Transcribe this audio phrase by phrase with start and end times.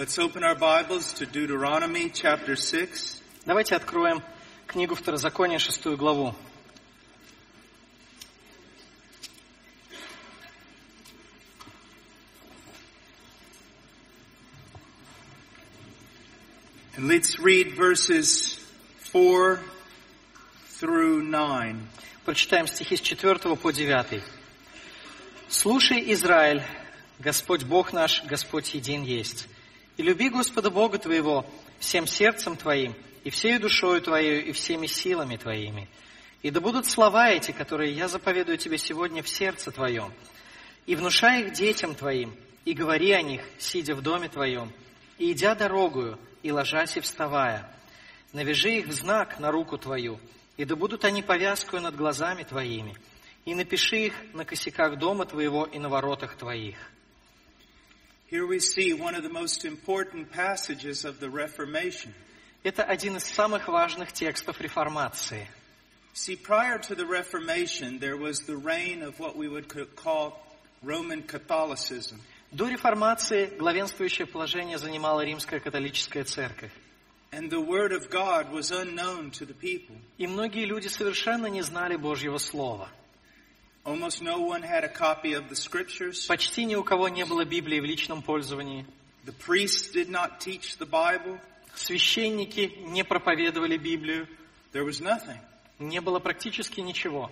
[0.00, 3.20] Let's open our Bibles to Deuteronomy chapter 6.
[3.44, 4.22] Давайте откроем
[4.66, 6.34] книгу Второзакония, шестую главу.
[16.96, 18.58] And let's read verses
[19.12, 19.60] 4
[20.80, 21.76] through 9.
[22.24, 24.22] Прочитаем стихи с 4 по 9.
[25.50, 26.62] «Слушай, Израиль,
[27.18, 29.46] Господь Бог наш, Господь един есть.
[30.00, 31.44] И люби Господа Бога твоего
[31.78, 35.90] всем сердцем твоим, и всею душою твоей, и всеми силами твоими.
[36.40, 40.10] И да будут слова эти, которые я заповедую тебе сегодня в сердце твоем,
[40.86, 44.72] и внушай их детям твоим, и говори о них, сидя в доме твоем,
[45.18, 47.70] и идя дорогою, и ложась и вставая.
[48.32, 50.18] Навяжи их в знак на руку твою,
[50.56, 52.96] и да будут они повязкою над глазами твоими,
[53.44, 56.78] и напиши их на косяках дома твоего и на воротах твоих.
[58.29, 62.13] Here we see one of the most important passages of the Reformation.
[62.63, 65.47] Это один из самых важных текстов реформации.
[66.13, 70.39] See, prior to the Reformation, there was the reign of what we would co- call
[70.81, 72.19] Roman Catholicism.
[72.51, 76.71] До реформации главенствующее положение занимала римская католическая церковь.
[77.31, 79.97] And the Word of God was unknown to the people.
[80.17, 82.89] И многие люди совершенно не знали Божьего Слова.
[83.83, 86.25] Almost no one had a copy of the Scriptures.
[86.27, 88.85] Почти ни у кого не было Библии в личном пользовании.
[89.25, 91.39] The priests did not teach the Bible.
[91.75, 94.27] Священники не проповедовали Библию.
[94.73, 95.37] There was nothing.
[95.77, 97.29] Не было практически ничего.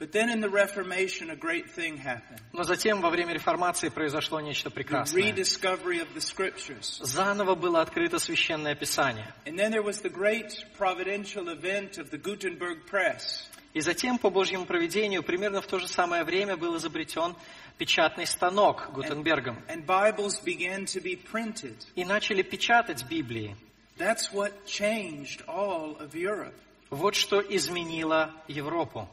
[0.00, 2.40] But then in the Reformation, a great thing happened.
[2.52, 5.22] Но затем во время реформации произошло нечто The прекрасное.
[5.22, 6.98] rediscovery of the Scriptures.
[7.00, 9.32] Заново было открыто Священное Писание.
[9.46, 13.47] And then there was the great providential event of the Gutenberg Press.
[13.73, 17.35] И затем, по Божьему проведению, примерно в то же самое время был изобретен
[17.77, 19.57] печатный станок Гутенбергом.
[19.67, 21.75] And Bibles began to be printed.
[21.95, 23.55] И начали печатать Библии.
[26.89, 29.07] Вот что изменило Европу.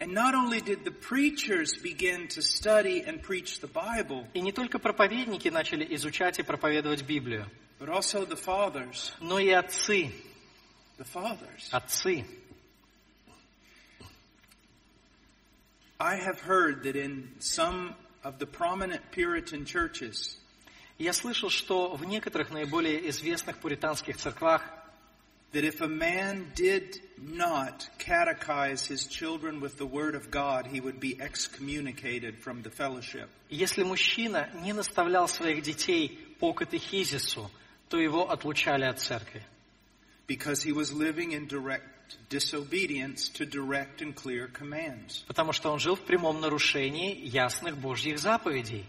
[0.00, 4.50] And not only did the preachers begin to study and preach the Bible, И не
[4.50, 7.46] только проповедники начали изучать и проповедовать Библию,
[7.78, 9.12] but also the fathers.
[9.20, 10.10] но и отцы,
[10.98, 11.68] The fathers.
[11.70, 12.26] отцы.
[16.01, 20.37] I have heard that in some of the prominent Puritan churches,
[20.99, 24.63] Я слышал, что в некоторых наиболее известных пуританских церквах
[25.53, 30.81] that if a man did not catechize his children with the Word of God, he
[30.81, 33.29] would be excommunicated from the fellowship.
[33.49, 37.49] Если мужчина не наставлял своих детей по катехизису,
[37.89, 39.43] то его отлучали от церкви,
[40.27, 41.85] because he was living in direct
[42.28, 45.24] disobedience to direct and clear commands.
[45.26, 48.84] потому что он жил в прямом нарушении ясных Божьих заповедей.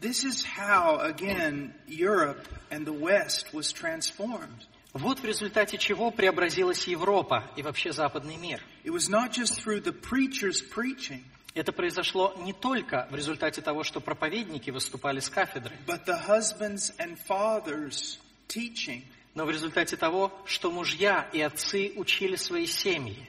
[0.00, 4.66] This is how, again, Europe and the West was transformed.
[4.92, 8.60] Вот в результате чего преобразилась Европа и вообще западный мир.
[8.84, 11.22] It was not just through the preacher's preaching,
[11.54, 16.92] Это произошло не только в результате того, что проповедники выступали с кафедры, but the husbands
[16.98, 19.04] and fathers teaching.
[19.34, 23.28] Но в результате того, что мужья и отцы учили свои семьи.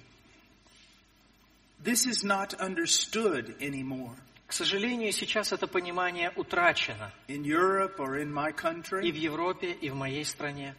[1.84, 4.16] This is not understood anymore
[4.48, 9.12] К сожалению, сейчас это понимание утрачено in Europe or in my и в country.
[9.12, 10.76] Европе, и в моей стране.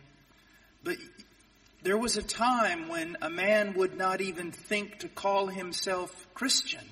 [0.84, 0.98] But
[1.82, 6.84] there was a time when a man would not even think to call himself Christian.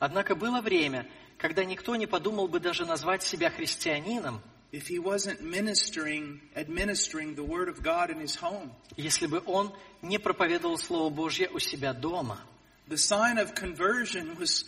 [0.00, 1.06] Однако было время,
[1.38, 7.44] когда никто не подумал бы даже назвать себя христианином, if he wasn't ministering, administering the
[7.44, 8.70] Word of God in his home.
[8.96, 9.72] если бы он
[10.02, 12.40] не проповедовал Слово Божье у себя дома.
[12.88, 14.64] The sign of conversion was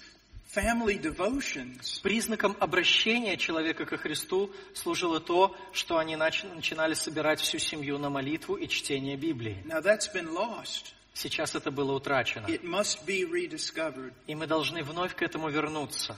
[0.55, 2.01] family devotions.
[2.03, 8.11] Признаком обращения человека ко Христу служило то, что они нач- начинали собирать всю семью на
[8.11, 9.63] молитву и чтение Библии.
[9.67, 10.93] Now that's been lost.
[11.15, 12.47] Сейчас это было утрачено.
[12.47, 14.13] It must be rediscovered.
[14.27, 16.17] И мы должны вновь к этому вернуться.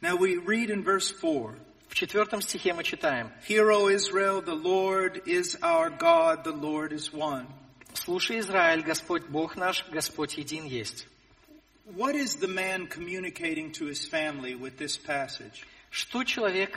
[0.00, 1.54] Now we read in verse 4.
[1.94, 3.30] В четвертом стихе мы читаем.
[3.48, 7.46] Hear, O Israel, the Lord is our God, the Lord is one.
[7.92, 11.06] «Слушай, Израиль, Господь Бог наш, Господь един есть».
[11.86, 15.64] What is the man communicating to his family with this passage?
[15.90, 16.76] Что человек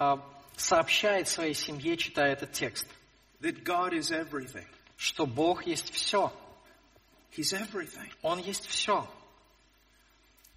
[0.00, 0.20] а,
[0.56, 2.88] сообщает своей семье, читая этот текст?
[3.40, 4.66] That God is everything.
[4.96, 6.32] Что Бог есть все.
[7.30, 8.10] He's everything.
[8.20, 9.08] Он есть все.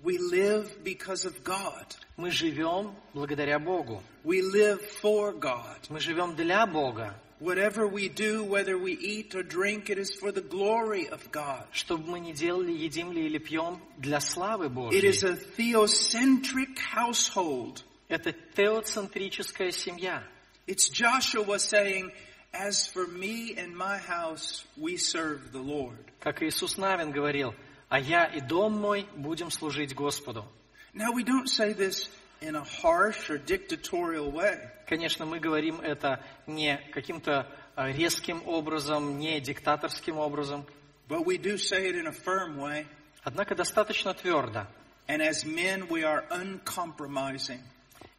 [0.02, 1.86] We live because of God.
[2.18, 4.02] Мы живем благодаря Богу.
[4.22, 5.78] We live for God.
[5.88, 7.14] Мы живем для Бога.
[7.40, 11.64] Whatever we do, whether we eat or drink, it is for the glory of God.
[11.72, 15.30] Что бы мы ни делали, едим ли или пьем, для славы It is Божьей.
[15.30, 17.82] a theocentric household.
[18.08, 20.22] Это теоцентрическая семья.
[20.66, 22.12] It's Joshua saying,
[22.52, 25.98] As for me and my house, we serve the Lord.
[26.20, 27.52] Как Иисус Навин говорил,
[27.89, 30.45] «А я и дом мой будем служить Господу».
[30.93, 32.09] Now, we don't say this
[32.41, 34.57] in a harsh or dictatorial way.
[34.87, 40.65] Конечно, мы говорим это не каким-то а, резким образом, не диктаторским образом,
[41.07, 42.85] But we do say it in a firm way.
[43.23, 44.67] однако достаточно твердо.
[45.07, 47.61] And as men, we are uncompromising.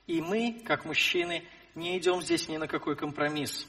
[0.07, 1.45] И мы, как мужчины,
[1.77, 3.67] не идем здесь ни на какой компромисс.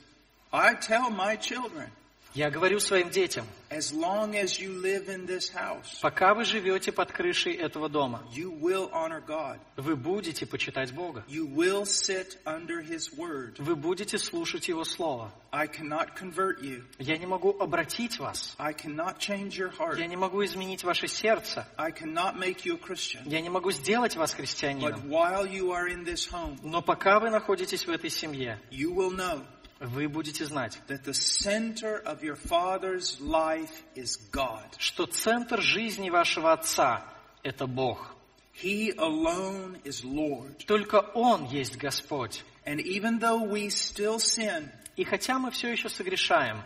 [0.51, 1.89] I tell my children,
[2.33, 6.93] Я говорю своим детям, as long as you live in this house, пока вы живете
[6.93, 9.59] под крышей этого дома, you will honor God.
[9.75, 11.25] вы будете почитать Бога.
[11.27, 13.55] You will sit under His word.
[13.57, 15.31] Вы будете слушать Его Слово.
[15.51, 16.83] I cannot convert you.
[16.99, 18.55] Я не могу обратить вас.
[18.57, 19.99] I cannot change your heart.
[19.99, 21.67] Я не могу изменить ваше сердце.
[21.77, 23.23] I cannot make you a Christian.
[23.25, 25.01] Я не могу сделать вас But христианином.
[25.09, 29.11] while you are in this home, Но пока вы находитесь в этой семье, you will
[29.11, 29.43] know
[29.80, 34.64] вы будете знать, that the center of your father's life is God.
[34.78, 38.14] что центр жизни вашего отца – это Бог.
[38.62, 40.64] He alone is Lord.
[40.66, 42.42] Только Он есть Господь.
[42.64, 46.62] And even though we still sin, И хотя мы все еще согрешаем,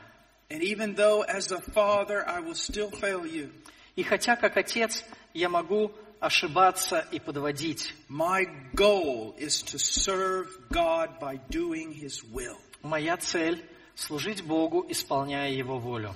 [0.49, 3.51] and even though as a father I will still fail you,
[3.97, 5.05] и хотя как отец
[5.35, 12.57] я могу ошибаться и подводить, my goal is to serve God by doing His will.
[12.86, 13.64] Моя цель–
[13.96, 16.16] служить Богу, исполняя Его волю.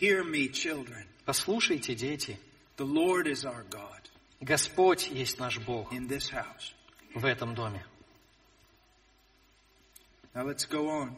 [0.00, 1.04] Hear me, children.
[1.24, 2.38] Послушайте, дети,
[2.76, 3.98] The Lord is our God
[4.40, 6.72] Господь есть наш Бог in this house.
[7.14, 7.84] в этом доме.
[10.34, 11.16] Now let's go on.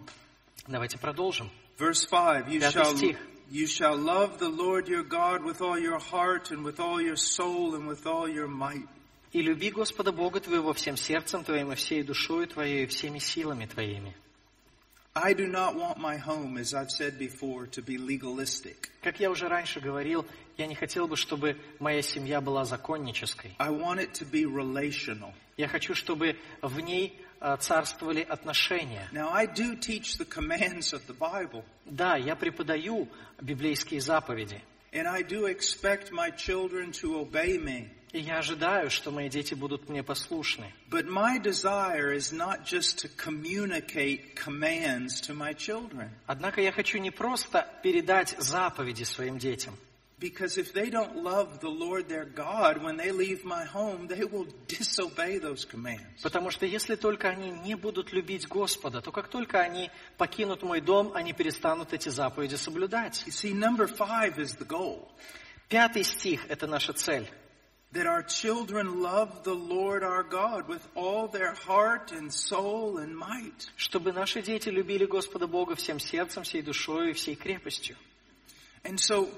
[0.66, 1.50] Давайте продолжим.
[1.78, 3.18] Verse 5 you Пятый shall, стих.
[3.50, 7.16] you shall love the Lord your God with all your heart and with all your
[7.16, 8.88] soul and with all your might.
[9.32, 13.66] «И люби Господа Бога твоего всем сердцем твоим и всей душою твоей и всеми силами
[13.66, 14.16] твоими».
[15.19, 18.89] I do not want my home, as I've said before, to be legalistic.
[19.01, 20.25] Как я уже раньше говорил,
[20.57, 23.55] я не хотел бы, чтобы моя семья была законнической.
[23.57, 25.31] I want it to be relational.
[25.55, 29.07] Я хочу, чтобы в ней а, царствовали отношения.
[29.13, 33.07] Now, I do teach the commands of the Bible, Да, я преподаю
[33.41, 34.61] библейские заповеди.
[34.91, 37.89] and I do expect my children to obey me.
[38.12, 40.72] И я ожидаю, что мои дети будут мне послушны.
[40.90, 46.10] But my desire is not just to communicate commands to my children.
[46.26, 49.76] Однако я хочу не просто передать заповеди своим детям.
[50.18, 54.24] Because if they don't love the Lord their God, when they leave my home, they
[54.24, 56.20] will disobey those commands.
[56.22, 60.82] Потому что если только они не будут любить Господа, то как только они покинут мой
[60.82, 63.24] дом, они перестанут эти заповеди соблюдать.
[63.26, 65.08] You see, number five is the goal.
[65.70, 67.26] Пятый стих– это наша цель.
[67.92, 73.16] That our children love the Lord our God with all their heart and soul and
[73.16, 73.68] might.
[73.76, 77.96] Чтобы наши дети любили Господа Бога всем сердцем, всей душой и всей крепостью.
[78.84, 79.28] And so,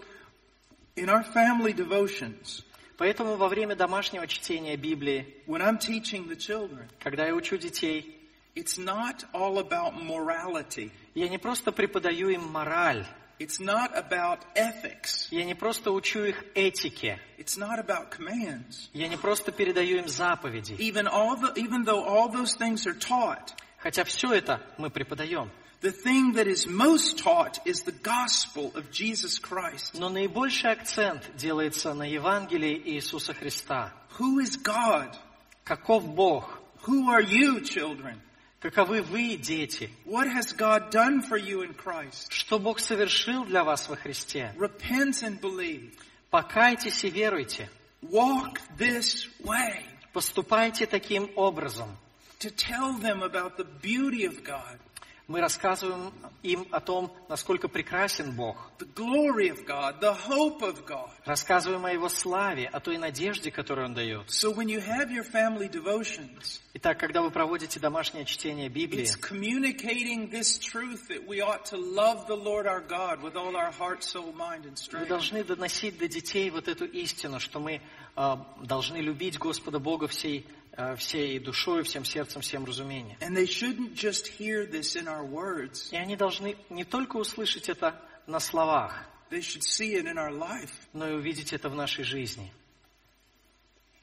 [0.96, 2.62] in our family devotions,
[3.02, 8.16] Поэтому во время домашнего чтения Библии, when I'm teaching the children, когда я учу детей,
[8.54, 10.92] it's not all about morality.
[11.14, 13.04] я не просто преподаю им мораль,
[13.41, 15.27] It's not about ethics.
[15.29, 18.89] я не просто учу их этике, It's not about commands.
[18.93, 20.73] я не просто передаю им заповеди.
[20.79, 25.51] Even all the, even though all those things are taught, Хотя все это мы преподаем.
[25.81, 29.93] the thing that is most taught is the gospel of Jesus Christ.
[29.93, 33.93] Но наибольший акцент делается на Евангелии Иисуса Христа.
[34.17, 35.15] Who is God?
[35.63, 36.59] Каков Бог?
[36.87, 38.19] Who are you, children?
[38.61, 39.89] Каковы вы, дети?
[40.05, 42.31] What has God done for you in Christ?
[42.31, 44.53] Что Бог совершил для вас во Христе?
[44.57, 45.93] Repent and believe.
[46.31, 47.69] Покайтесь и веруйте.
[48.01, 49.83] Walk this way.
[50.11, 51.95] Поступайте таким образом.
[52.39, 54.79] To tell them about the beauty of God,
[55.28, 56.12] Мы рассказываем
[56.42, 58.56] им о том, насколько прекрасен Бог.
[58.78, 61.08] the glory of God, the hope of God.
[61.24, 64.28] Рассказываем о Его славе, о той надежде, которую Он дает.
[64.28, 69.16] So when you have your family devotions, Итак, когда вы проводите домашнее чтение Библии, it's
[69.16, 73.70] communicating this truth that we ought to love the Lord our God with all our
[73.70, 77.80] heart, soul, mind, and вы должны доносить до детей вот эту истину, что мы
[78.16, 80.46] э, должны любить Господа Бога всей,
[80.96, 83.16] всей душой, всем сердцем, всем разумением.
[83.20, 85.88] And they shouldn't just hear this in our words.
[85.92, 88.94] И они должны не только услышать это на словах,
[89.30, 90.70] They should see it in our life.
[90.92, 92.52] но и увидеть это в нашей жизни.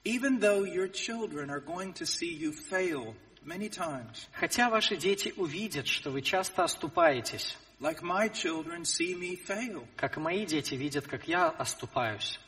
[0.06, 5.34] Even though your children are going to see you fail many times, Хотя ваши дети
[5.38, 9.86] увидят, что вы часто оступаетесь, like my children see me fail.
[9.98, 12.40] как мои дети видят, как я оступаюсь.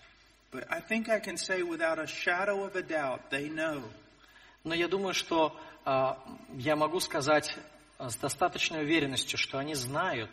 [0.51, 3.83] But I think I can say without a shadow of a doubt, they know
[4.63, 7.55] Но я думаю, что а, я могу сказать
[7.97, 10.29] э, с достаточной уверенностью, что они знают,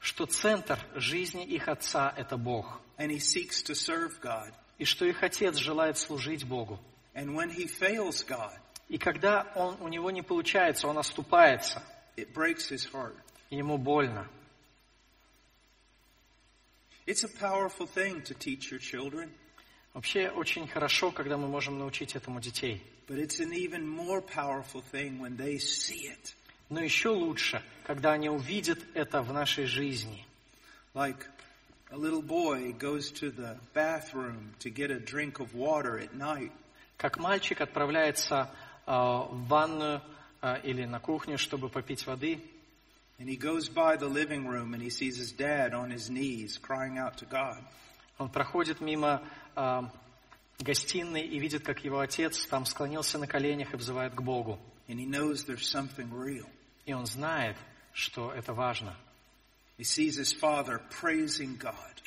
[0.00, 4.52] что центр жизни их отца– это Бог, and he seeks to serve God.
[4.78, 6.78] и что их отец желает служить Богу.
[7.14, 8.56] And when he fails God,
[8.88, 11.82] И когда он, у него не получается, он оступается,
[12.16, 13.16] it breaks his heart.
[13.50, 14.28] и ему больно.
[17.06, 19.30] It's a powerful thing to teach your children,
[19.92, 22.82] Вообще очень хорошо, когда мы можем научить этому детей.
[26.68, 30.24] Но еще лучше, когда они увидят это в нашей жизни.
[30.94, 31.26] Like
[31.90, 36.52] a little boy goes to the bathroom to get a drink of water at night,
[36.96, 38.50] Как мальчик отправляется
[38.86, 40.02] э, в ванную
[40.42, 42.40] э, или на кухню, чтобы попить воды,
[43.18, 46.58] and he goes by the living room and he sees his dad on his knees
[46.58, 47.62] crying out to God.
[48.18, 49.22] он проходит мимо
[49.56, 49.80] э,
[50.58, 54.58] гостиной и видит, как его отец там склонился на коленях и взывает к Богу.
[54.86, 54.94] И
[56.92, 57.56] он знает,
[57.92, 58.96] что это важно.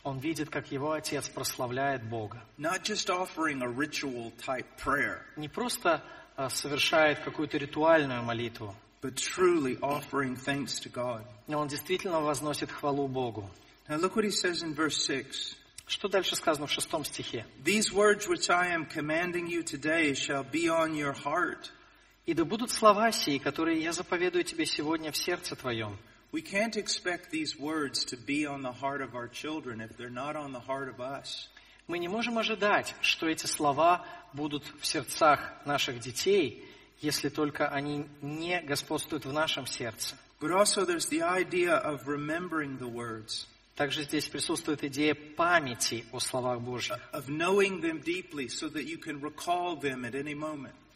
[0.03, 2.43] Он видит, как его отец прославляет Бога.
[2.57, 2.67] Не
[5.47, 6.03] просто
[6.35, 11.25] э, совершает какую-то ритуальную молитву, but truly offering thanks to God.
[11.47, 13.49] но он действительно возносит хвалу Богу.
[13.87, 15.57] Now look what he says in verse 6.
[15.85, 17.45] Что дальше сказано в шестом стихе?
[17.63, 21.71] These words which I am commanding you today shall be on your heart.
[22.25, 25.97] «И да будут слова сии, которые я заповедую тебе сегодня в сердце твоем».
[26.31, 30.09] We can't expect these words to be on the heart of our children if they're
[30.09, 31.49] not on the heart of us.
[31.87, 36.65] Мы не можем ожидать, что эти слова будут в сердцах наших детей,
[37.01, 40.15] если только они не господствуют в нашем сердце.
[40.39, 46.19] But also there's the idea of remembering the words, Также здесь присутствует идея памяти о
[46.19, 46.99] словах Божьих.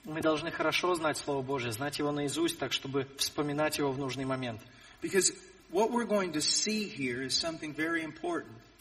[0.04, 4.26] Мы должны хорошо знать Слово Божье, знать его наизусть, так чтобы вспоминать его в нужный
[4.26, 4.62] момент.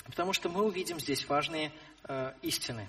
[0.04, 1.72] Потому что мы увидим здесь важные
[2.08, 2.86] э, истины.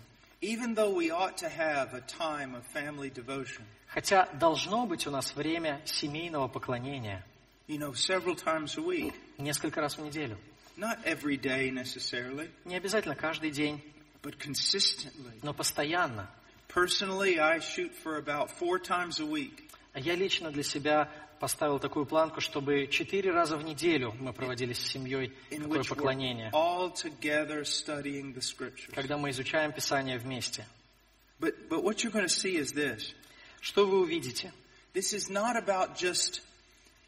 [3.87, 7.25] Хотя должно быть у нас время семейного поклонения
[9.39, 10.37] несколько раз в неделю.
[10.77, 13.81] Not every day necessarily, Не обязательно каждый день,
[14.21, 15.33] but consistently.
[15.43, 16.29] но постоянно.
[16.69, 19.63] Personally, I shoot for about four times a week.
[19.93, 24.73] А Я лично для себя поставил такую планку, чтобы четыре раза в неделю мы проводили
[24.73, 28.93] с семьей такое поклонение, all together studying the scriptures.
[28.93, 30.65] когда мы изучаем Писание вместе.
[31.39, 33.13] But, but what you're going to see is this.
[33.61, 34.51] Что вы увидите?
[34.93, 36.41] This is not about just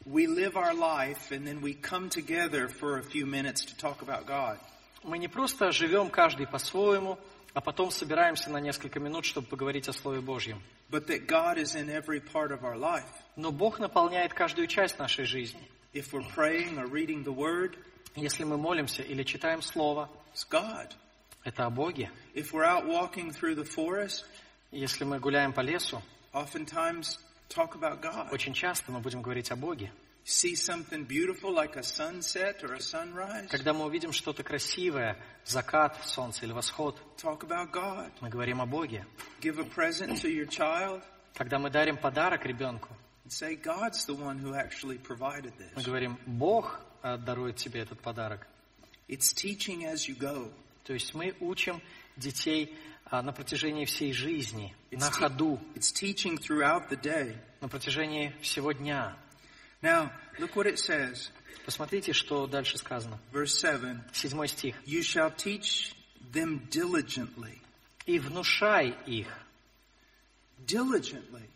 [0.06, 4.02] we live our life and then we come together for a few minutes to talk
[4.02, 4.58] about God.
[5.04, 7.18] Мы не просто живем каждый по-своему,
[7.54, 10.60] а потом собираемся на несколько минут, чтобы поговорить о Слове Божьем.
[10.90, 13.06] but that God is in every part of our life.
[13.36, 15.60] Но Бог наполняет каждую часть нашей жизни.
[15.92, 17.76] If we're praying or reading the Word,
[18.16, 20.90] Если мы молимся или читаем Слово, it's God.
[21.44, 22.10] это о Боге.
[22.34, 24.24] If we're out walking through the forest,
[24.72, 26.02] Если мы гуляем по лесу,
[26.32, 27.18] oftentimes
[27.54, 28.30] talk about God.
[28.32, 29.92] очень часто мы будем говорить о Боге.
[30.24, 35.96] See something beautiful like a sunset or a sunrise, Когда мы увидим что-то красивое, закат,
[36.06, 38.10] солнце или восход, talk about God.
[38.20, 39.06] мы говорим о Боге.
[39.40, 41.02] Give a present to your child
[41.34, 42.88] Когда мы дарим подарок ребенку,
[43.28, 45.84] say, God's the one who actually provided мы this.
[45.86, 48.46] говорим, Бог э, дарует тебе этот подарок.
[49.08, 50.52] It's teaching as you go.
[50.84, 51.80] То есть мы учим
[52.16, 52.76] детей
[53.10, 57.36] на протяжении всей жизни, на ходу, it's teaching throughout the day.
[57.60, 59.16] на протяжении всего дня.
[59.82, 61.30] Now, look what it says.
[61.64, 63.18] Посмотрите, что дальше сказано.
[63.32, 64.76] Verse 7 Седьмой стих.
[64.86, 65.94] You shall teach
[66.32, 67.58] them diligently.
[68.06, 69.28] «И внушай их».
[70.66, 71.48] Diligently.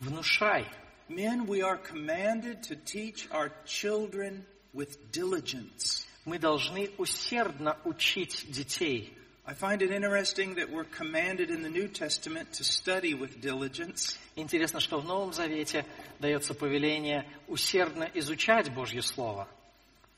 [0.00, 0.66] Внушай.
[1.08, 6.06] Men, we are commanded to teach our children with diligence.
[6.24, 9.12] Мы должны усердно учить детей.
[9.49, 14.17] I find it interesting that we're commanded in the New Testament to study with diligence,
[14.35, 15.85] Интересно, что в Новом Завете
[16.19, 19.47] дается повеление усердно изучать Божье Слово.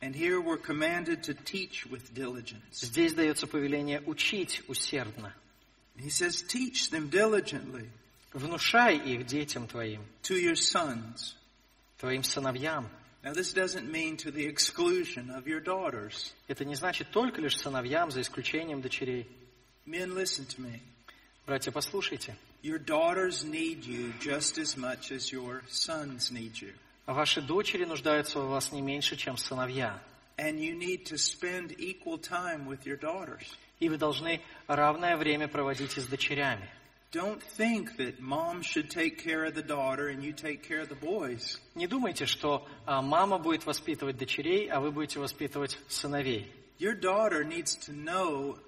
[0.01, 2.79] and here we're commanded to teach with diligence.
[2.86, 5.33] Здесь дается повеление учить усердно.
[5.97, 7.89] He says, teach them diligently
[8.33, 11.33] Внушай их детям твоим, to your sons.
[12.00, 12.88] твоим сыновьям.
[13.22, 16.32] Now, this doesn't mean to the exclusion of your daughters.
[16.48, 19.28] Это не значит только лишь сыновьям, за исключением дочерей.
[19.86, 20.80] Men, listen to me.
[21.46, 22.36] Братья, послушайте.
[22.62, 26.72] Your daughters need you just as much as your sons need you.
[27.06, 30.00] Ваши дочери нуждаются в вас не меньше, чем сыновья.
[30.36, 33.46] And you need to spend equal time with your daughters.
[33.78, 36.68] И вы должны равное время проводить и с дочерями.
[37.12, 40.88] Don't think that mom should take care of the daughter and you take care of
[40.88, 41.59] the boys.
[41.75, 46.50] Не думайте, что а, мама будет воспитывать дочерей, а вы будете воспитывать сыновей.
[46.78, 48.59] Your daughter needs to know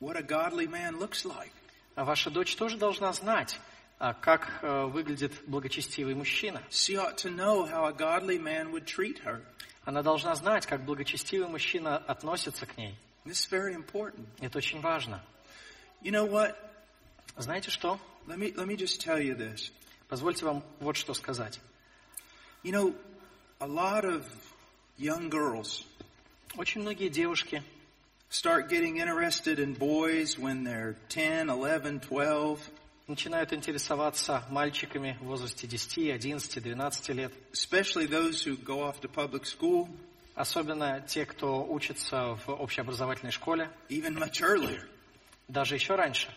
[0.00, 1.52] what a godly man looks like.
[1.94, 3.56] А ваша дочь тоже должна знать,
[4.00, 6.64] а, как а, выглядит благочестивый мужчина.
[6.70, 9.42] She ought to know how a godly man would treat her.
[9.84, 12.96] Она должна знать, как благочестивый мужчина относится к ней.
[13.24, 14.26] This is very important.
[14.40, 15.22] Это очень важно.
[16.02, 16.56] You know what?
[17.36, 17.98] Знаете что?
[18.26, 19.70] Let me, let me just tell you this.
[20.08, 21.60] Позвольте вам вот что сказать.
[22.62, 22.94] You know,
[23.60, 24.24] a lot of
[24.98, 25.84] young girls
[26.56, 27.62] Очень многие девушки
[28.28, 32.58] start getting interested in boys when they're 10, 11, 12,
[33.06, 37.32] начинают интересоваться мальчиками в возрасте 10, 11, 12 лет.
[37.52, 39.88] especially those who go off to public school,
[40.34, 44.82] Особенно те, кто учится в общеобразовательной школе, even much earlier.
[45.48, 46.28] даже еще раньше.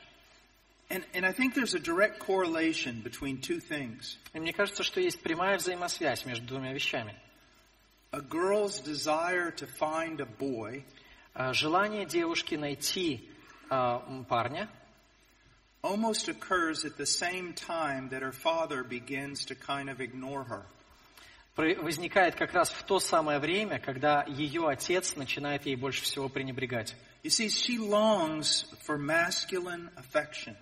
[0.92, 4.16] And, and I think there's a direct correlation between two things.
[4.32, 7.14] И мне кажется, что есть прямая взаимосвязь между двумя вещами.
[8.10, 10.82] A girl's desire to find a boy
[11.34, 13.28] А, Желание девушки найти
[13.70, 14.68] а, м, парня
[15.82, 20.64] almost occurs at the same time that her father begins to kind of ignore her.
[21.54, 26.28] про- возникает как раз в то самое время, когда ее отец начинает ей больше всего
[26.28, 26.94] пренебрегать.
[27.24, 30.56] You see, she longs for masculine affection.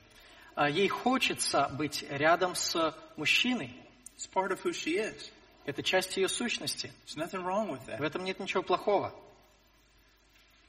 [0.55, 3.75] А Ей хочется быть рядом с мужчиной.
[4.17, 5.31] It's part of who she is.
[5.65, 6.91] Это часть ее сущности.
[7.05, 8.05] There's nothing wrong with В that.
[8.05, 9.13] этом нет ничего плохого.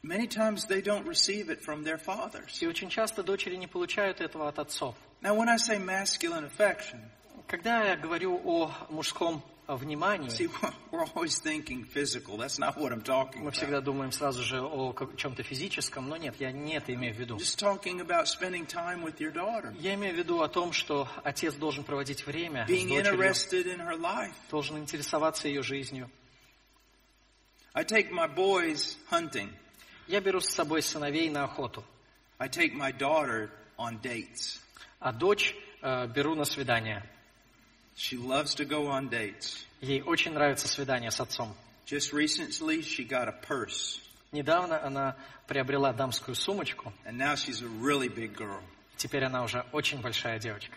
[0.02, 2.58] Many times they don't receive it from their fathers.
[2.60, 4.94] И очень часто дочери не получают этого от отцов.
[5.20, 7.00] Now, when I say masculine affection,
[7.46, 10.48] Когда я говорю о мужском внимании, see,
[10.90, 12.36] we're always thinking physical.
[12.36, 13.54] That's not what I'm talking мы about.
[13.54, 17.36] всегда думаем сразу же о чем-то физическом, но нет, я не это имею в виду.
[17.36, 21.08] Just talking about spending time with your daughter, Я имею в виду о том, что
[21.24, 24.34] отец должен проводить время с being дочерью, interested in her life.
[24.50, 26.10] должен интересоваться ее жизнью.
[27.74, 29.50] I take my boys hunting.
[30.08, 31.84] Я беру с собой сыновей на охоту,
[32.38, 34.58] I take my daughter on dates.
[34.98, 37.08] а дочь э, беру на свидание.
[37.95, 39.65] She loves to go on dates.
[39.81, 41.55] Ей очень нравится свидание с отцом.
[41.85, 43.99] Just recently, she got a purse,
[44.31, 45.15] Недавно она
[45.47, 48.61] приобрела дамскую сумочку, and now she's a really big girl.
[48.97, 50.75] теперь она уже очень большая девочка.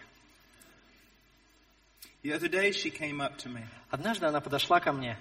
[2.23, 3.65] The other day, she came up to me.
[3.91, 5.19] Однажды она подошла ко мне,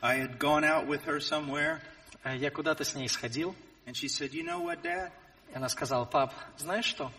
[0.00, 1.80] I had gone out with her somewhere,
[2.24, 3.54] э, я куда-то с ней сходил,
[3.86, 5.12] and she said, You know what, Dad?
[5.52, 7.12] и она сказала, пап, знаешь что,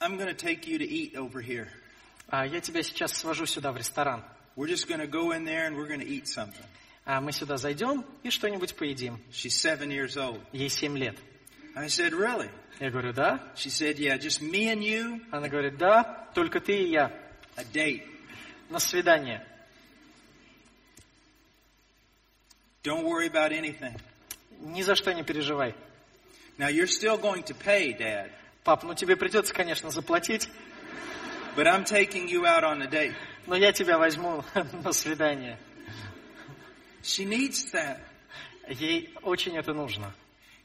[0.00, 1.68] I'm going to take you to eat over here.
[2.29, 4.23] А, я тебя сейчас свожу сюда в ресторан,
[4.55, 6.63] We're just going to go in there and we're going to eat something.
[7.05, 9.19] а мы сюда зайдем и что-нибудь поедим.
[9.31, 10.39] She's seven years old.
[10.51, 11.17] Ей семь лет.
[11.75, 12.49] I said, Really?
[12.79, 13.39] Я говорю, да?
[13.55, 17.11] She said, Yeah, just me and you, Она говорит, да, только ты и я.
[17.55, 18.03] a date.
[18.69, 19.45] На свидание.
[22.83, 23.99] Don't worry about anything.
[24.61, 25.75] Ни за что не переживай.
[26.57, 28.29] Now, you're still going to pay, Dad,
[28.63, 30.47] Пап, ну тебе придется, конечно, заплатить,
[31.56, 33.14] but I'm taking you out on a date.
[33.46, 34.44] но я тебя возьму
[34.84, 35.58] на свидание.
[37.02, 38.00] She needs that.
[38.68, 40.12] Ей очень это нужно.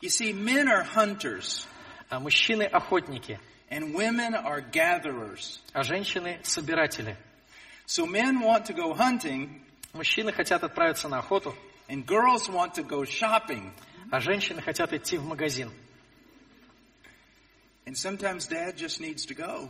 [0.02, 1.66] You see, men are hunters
[2.10, 5.60] А мужчины охотники, and women are gatherers.
[5.74, 7.16] а женщины собиратели.
[7.86, 9.62] So men want to go hunting
[9.94, 11.56] Мужчины хотят отправиться на охоту,
[11.88, 13.72] and girls want to go shopping.
[14.12, 15.72] а женщины хотят идти в магазин.
[17.86, 19.70] And sometimes dad just needs to go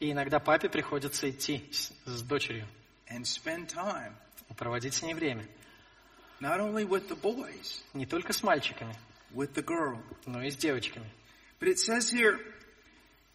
[0.00, 2.66] И иногда папе приходится идти с, с дочерью,
[3.10, 4.14] and spend time,
[4.56, 5.46] проводить с ней время.
[6.40, 8.94] not only with the boys, Не только с мальчиками,
[9.34, 10.00] with the girl.
[10.26, 11.10] но и с девочками.
[11.58, 12.38] But it says here,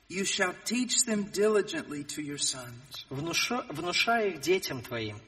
[0.08, 3.06] you shall teach them diligently to your sons.
[3.10, 5.20] Внуша- внушай их детям твоим.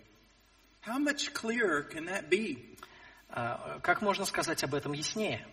[0.85, 2.77] How much clearer can that be?
[3.29, 5.45] А, Как можно сказать об этом яснее?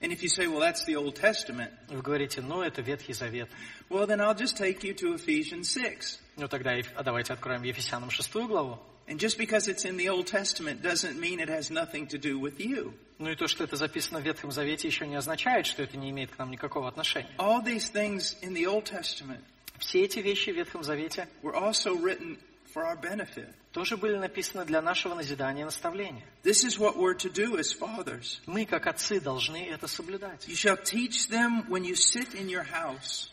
[0.00, 3.48] And if you say, well, that's the Old Testament, Вы говорите, ну, это Ветхий Завет.
[3.88, 6.18] well, then I'll just take you to Ephesians 6.
[6.36, 8.78] Ну, тогда Еф- а давайте откроем Ефесянам шестую главу.
[9.06, 12.38] And just because it's in the Old Testament doesn't mean it has nothing to do
[12.40, 12.94] with you.
[13.18, 16.10] Ну и то, что это записано в Ветхом Завете, еще не означает, что это не
[16.10, 17.30] имеет к нам никакого отношения.
[17.38, 19.40] All these things in the Old Testament
[19.78, 22.38] Все эти вещи в Ветхом Завете were also written
[22.76, 23.48] for our benefit.
[23.72, 26.24] тоже были написаны для нашего назидания и наставления.
[26.42, 28.40] This is what we're to do as fathers.
[28.46, 30.46] Мы, как отцы, должны это соблюдать.
[30.46, 33.28] You shall teach them when you sit in your house,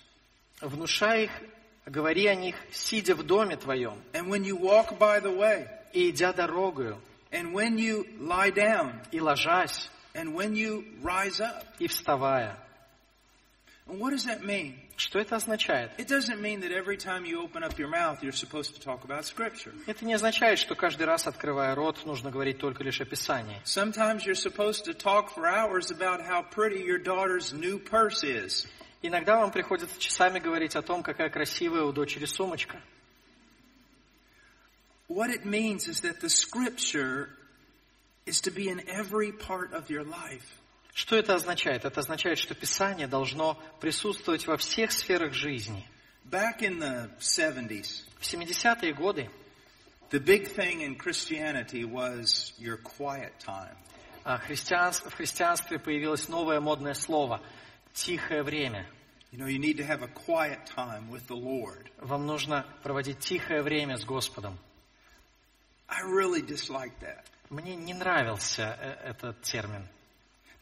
[0.62, 1.32] Внушай их,
[1.86, 6.10] говори о них, сидя в доме твоем and when you walk by the way, и
[6.10, 7.00] идя дорогою,
[7.32, 11.66] and when you lie down, и ложась, and when you rise up.
[11.80, 12.58] и вставая.
[13.88, 14.76] And what does that mean?
[14.97, 15.91] Что это означает?
[15.99, 19.05] It doesn't mean that every time you open up your mouth, you're supposed to talk
[19.05, 19.73] about Scripture.
[19.87, 23.61] Это не означает, что каждый раз, открывая рот, нужно говорить только лишь о Писании.
[23.65, 28.67] Sometimes you're supposed to talk for hours about how pretty your daughter's new purse is.
[29.03, 32.81] Иногда вам приходится часами говорить о том, какая красивая у дочери сумочка.
[35.09, 37.31] What it means is that the Scripture
[38.27, 40.61] is to be in every part of your life.
[40.95, 41.85] Что это означает?
[41.85, 45.87] Это означает, что Писание должно присутствовать во всех сферах жизни.
[46.25, 49.29] Back in the 70s, В 70-е годы
[50.11, 53.77] the big thing in Christianity was your quiet time.
[54.25, 54.47] а, в
[55.17, 57.43] христианстве появилось новое модное слово–
[57.93, 58.87] тихое время.
[59.33, 61.91] You know, you need to have a quiet time with the Lord.
[61.99, 64.59] Вам нужно проводить тихое время с Господом.
[65.89, 67.25] I really dislike that.
[67.51, 69.89] Мне не нравился э, этот термин.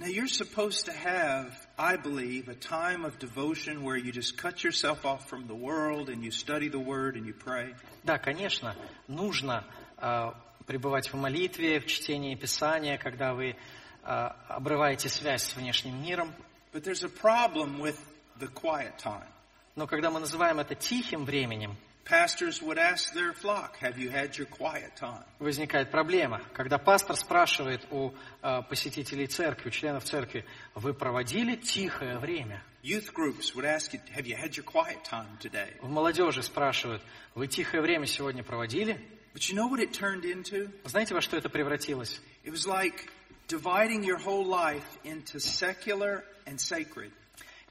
[0.02, 4.63] Now, you're supposed to have, I believe, a time of devotion where you just cut
[4.63, 7.74] yourself off from the world and you study the Word and you pray.
[8.04, 8.76] Да, конечно,
[9.08, 9.65] нужно
[9.98, 10.32] э,
[10.67, 13.56] пребывать в молитве, в чтении Писания, когда вы э,
[14.04, 16.32] обрываете связь с внешним миром.
[16.72, 17.98] But there's a problem with
[18.39, 19.28] the quiet time.
[19.76, 24.38] Но когда мы называем это тихим временем, Pastors would ask their flock, Have you had
[24.38, 25.26] your quiet time?
[25.39, 26.41] возникает проблема.
[26.54, 32.63] Когда пастор спрашивает у э, посетителей церкви, у членов церкви, вы проводили тихое время?
[32.82, 35.67] Youth groups would ask you, Have you had your quiet time today?
[35.82, 37.02] В молодежи спрашивают,
[37.36, 39.02] вы тихое время сегодня проводили?
[39.34, 40.72] But you know what it turned into?
[40.86, 42.22] Знаете, во что это превратилось?
[42.46, 43.10] It was like
[43.50, 47.12] dividing your whole life into secular and sacred.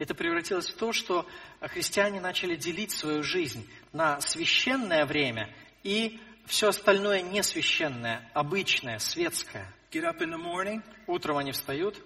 [0.02, 1.28] Это превратилось в то, что
[1.62, 9.72] христиане начали делить свою жизнь на священное время и все остальное несвященное, обычное, светское.
[9.92, 12.02] Get up in the morning, Утром они встают,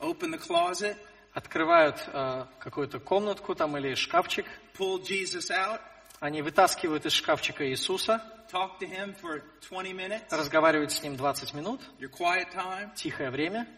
[0.00, 0.96] open the closet,
[1.34, 5.80] открывают э, какую-то комнатку там или шкафчик, pull Jesus out,
[6.18, 11.54] они вытаскивают из шкафчика Иисуса, talk to him for 20 minutes, разговаривают с ним 20
[11.54, 13.68] минут, your quiet time, тихое время,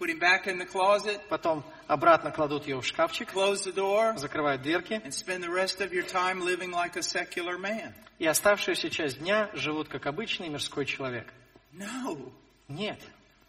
[0.00, 4.16] put him back in the closet, потом обратно кладут ее в шкафчик, close the door,
[4.16, 7.92] закрывают дверки, and spend the rest of your time living like a secular man.
[8.18, 11.32] и оставшуюся часть дня живут как обычный мирской человек.
[11.72, 12.32] No,
[12.68, 12.98] Нет,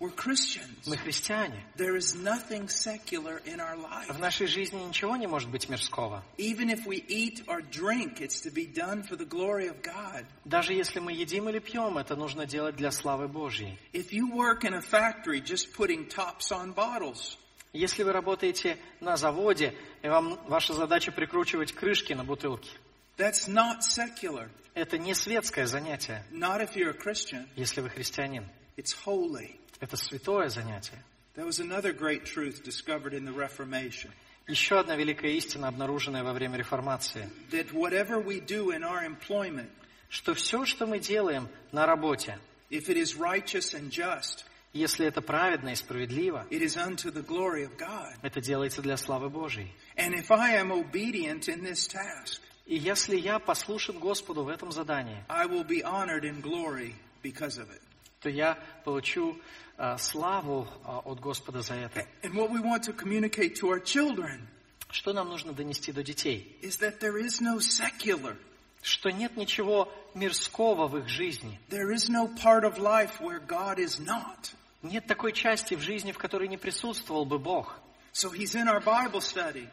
[0.02, 0.88] we're Christians.
[0.88, 1.64] мы христиане.
[1.78, 4.20] There is nothing secular in our В life.
[4.20, 6.24] нашей жизни ничего не может быть мирского.
[6.38, 10.26] Even if we eat or drink, it's to be done for the glory of God.
[10.44, 13.78] Даже если мы едим или пьем, это нужно делать для славы Божьей.
[13.94, 17.38] If you work in a factory just putting tops on bottles,
[17.74, 22.70] Если вы работаете на заводе, и вам ваша задача прикручивать крышки на бутылки,
[23.18, 24.50] that's not secular.
[24.74, 27.48] это не светское занятие, Not if you're a Christian.
[27.56, 28.46] если вы христианин.
[28.78, 29.56] It's holy.
[29.82, 31.04] Это святое занятие.
[31.36, 34.12] That was another great truth discovered in the Reformation.
[34.48, 39.70] Еще одна великая истина, обнаруженная во время реформации, That whatever we do in our employment,
[40.10, 42.38] что все, что мы делаем на работе,
[42.70, 47.24] if it is righteous and just, если это праведно и справедливо, it is unto the
[47.26, 48.14] glory of God.
[48.22, 49.72] это делается для славы Божьей.
[49.98, 54.72] And if I am obedient in this task, И если я послушен Господу в этом
[54.72, 57.82] задании, I will be honored in glory because of it.
[58.22, 59.38] То я получу
[59.78, 62.06] а, славу а, от Господа за это.
[62.24, 64.48] And what we want to communicate to our children
[64.90, 66.58] Что нам нужно донести до детей?
[66.62, 68.38] is that there is no secular.
[68.84, 71.60] Что нет ничего мирского в их жизни.
[71.70, 74.54] There is no part of life where God is not.
[74.84, 77.80] Нет такой части в жизни, в которой не присутствовал бы Бог.
[78.14, 79.68] So He's in our Bible study.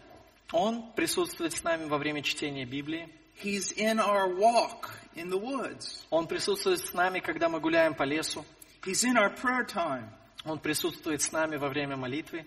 [0.53, 3.09] Он присутствует с нами во время чтения Библии.
[3.41, 6.05] He's in our walk in the woods.
[6.11, 8.45] Он присутствует с нами, когда мы гуляем по лесу.
[8.83, 10.09] He's in our prayer time.
[10.45, 12.45] Он присутствует с нами во время молитвы.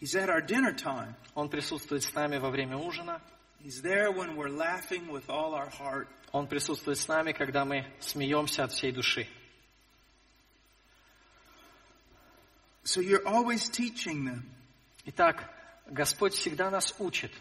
[0.00, 1.14] He's at our dinner time.
[1.34, 3.20] Он присутствует с нами во время ужина.
[3.64, 6.08] He's there when we're laughing with all our heart.
[6.32, 9.26] Он присутствует с нами, когда мы смеемся от всей души.
[12.84, 14.42] So you're always teaching them.
[15.04, 15.48] Итак,
[15.86, 17.32] Господь всегда нас учит.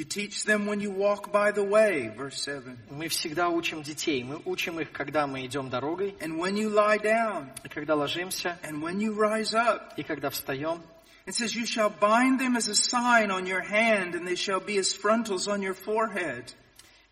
[0.00, 2.76] You teach them when you walk by the way, verse 7.
[2.90, 4.22] Мы всегда учим детей.
[4.24, 8.58] Мы учим их, когда мы идем дорогой, And when you lie down, и когда ложимся,
[8.62, 9.94] and when you rise up.
[9.96, 10.82] и когда встаем.
[11.24, 14.60] It says, You shall bind them as a sign on your hand, and they shall
[14.60, 16.52] be as frontals on your forehead.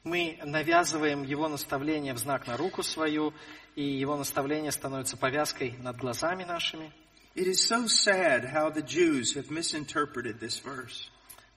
[0.05, 3.33] Мы навязываем Его наставление в знак на руку свою,
[3.77, 6.93] и Его наставление становится повязкой над глазами нашими.
[7.35, 11.09] It is so sad how the Jews have misinterpreted this verse.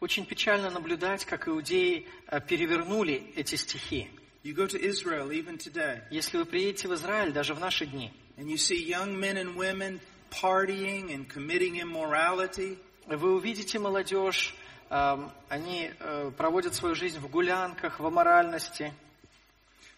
[0.03, 4.11] Очень печально наблюдать, как иудеи э, перевернули эти стихи.
[4.43, 8.13] You go to Israel even today, Если вы приедете в Израиль, даже в наши дни,
[8.37, 14.57] and you see young men and women partying and committing immorality, вы увидите молодежь,
[14.91, 18.93] эм, они э, проводят свою жизнь в гулянках, в аморальности.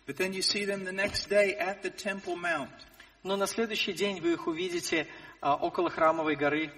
[0.06, 2.68] But then you see them the next day at the Temple Mount
[3.22, 5.06] Но на следующий день вы их увидите
[5.40, 6.70] а, около храмовой горы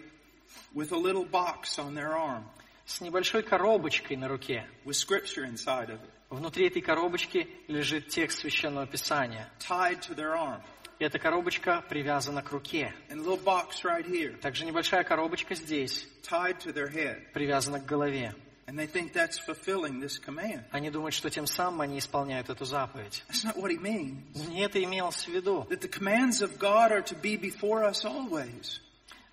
[0.73, 2.45] with a little box on their arm
[2.87, 4.66] с небольшой коробочкой на руке.
[4.85, 9.49] with scripture inside of it, Внутри этой коробочки лежит текст Священного Писания.
[9.61, 10.61] tied to their arm.
[10.99, 12.94] И эта коробочка привязана к руке.
[13.11, 17.33] And a little box right here, Также небольшая коробочка здесь tied to their head.
[17.33, 18.35] привязана к голове.
[18.66, 20.64] And they think that's fulfilling this command.
[20.72, 23.22] Они думают, что тем самым они исполняют эту заповедь.
[23.29, 24.18] That's not what he means.
[24.49, 25.64] Не это имелось в виду.
[25.70, 28.81] That the commands of God are to be before us always.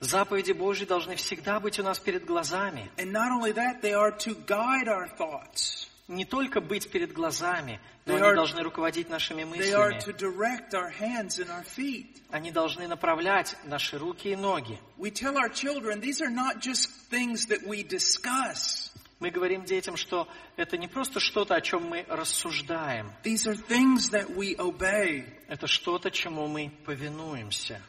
[0.03, 2.91] Заповеди Божьи должны всегда быть у нас перед глазами.
[6.09, 9.99] Не только быть перед глазами, но они должны руководить нашими мыслями.
[12.29, 14.77] Они должны направлять наши руки и ноги.
[19.19, 23.09] Мы говорим детям, что это не просто что-то, о чем мы рассуждаем.
[25.47, 27.81] Это что-то, чему мы повинуемся.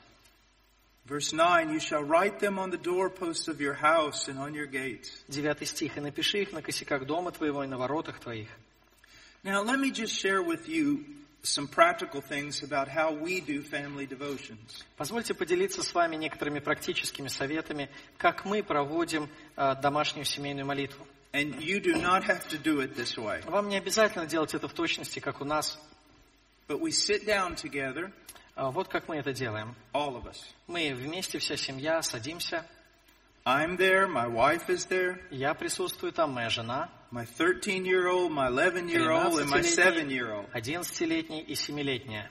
[1.07, 4.67] Verse 9, you shall write them on the doorposts of your house and on your
[4.67, 5.11] gates.
[5.29, 5.99] Девятый стих.
[5.99, 8.49] «И напиши их на косяках дома твоего и на воротах твоих».
[9.45, 11.05] Now, let me just share with you
[11.43, 14.83] some practical things about how we do family devotions.
[14.97, 21.07] Позвольте поделиться с вами некоторыми практическими советами, как мы проводим э, домашнюю семейную молитву.
[21.35, 23.43] And you do not have to do it this way.
[23.51, 25.79] Вам не обязательно делать это в точности, как у нас.
[26.67, 28.23] But we sit down together, А
[28.56, 29.75] Вот как мы это делаем.
[29.93, 30.38] all of us.
[30.67, 32.65] Мы вместе, вся семья, садимся.
[33.45, 38.32] I'm there, my wife is there, Я присутствую там, моя жена, my 13 year old,
[38.32, 40.45] my 11 year old, and my 7 year old.
[40.54, 42.30] 11-летний и 7-летняя.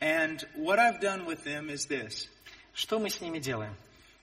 [0.00, 2.28] And what I've done with them is this.
[2.74, 3.76] Что мы с ними делаем?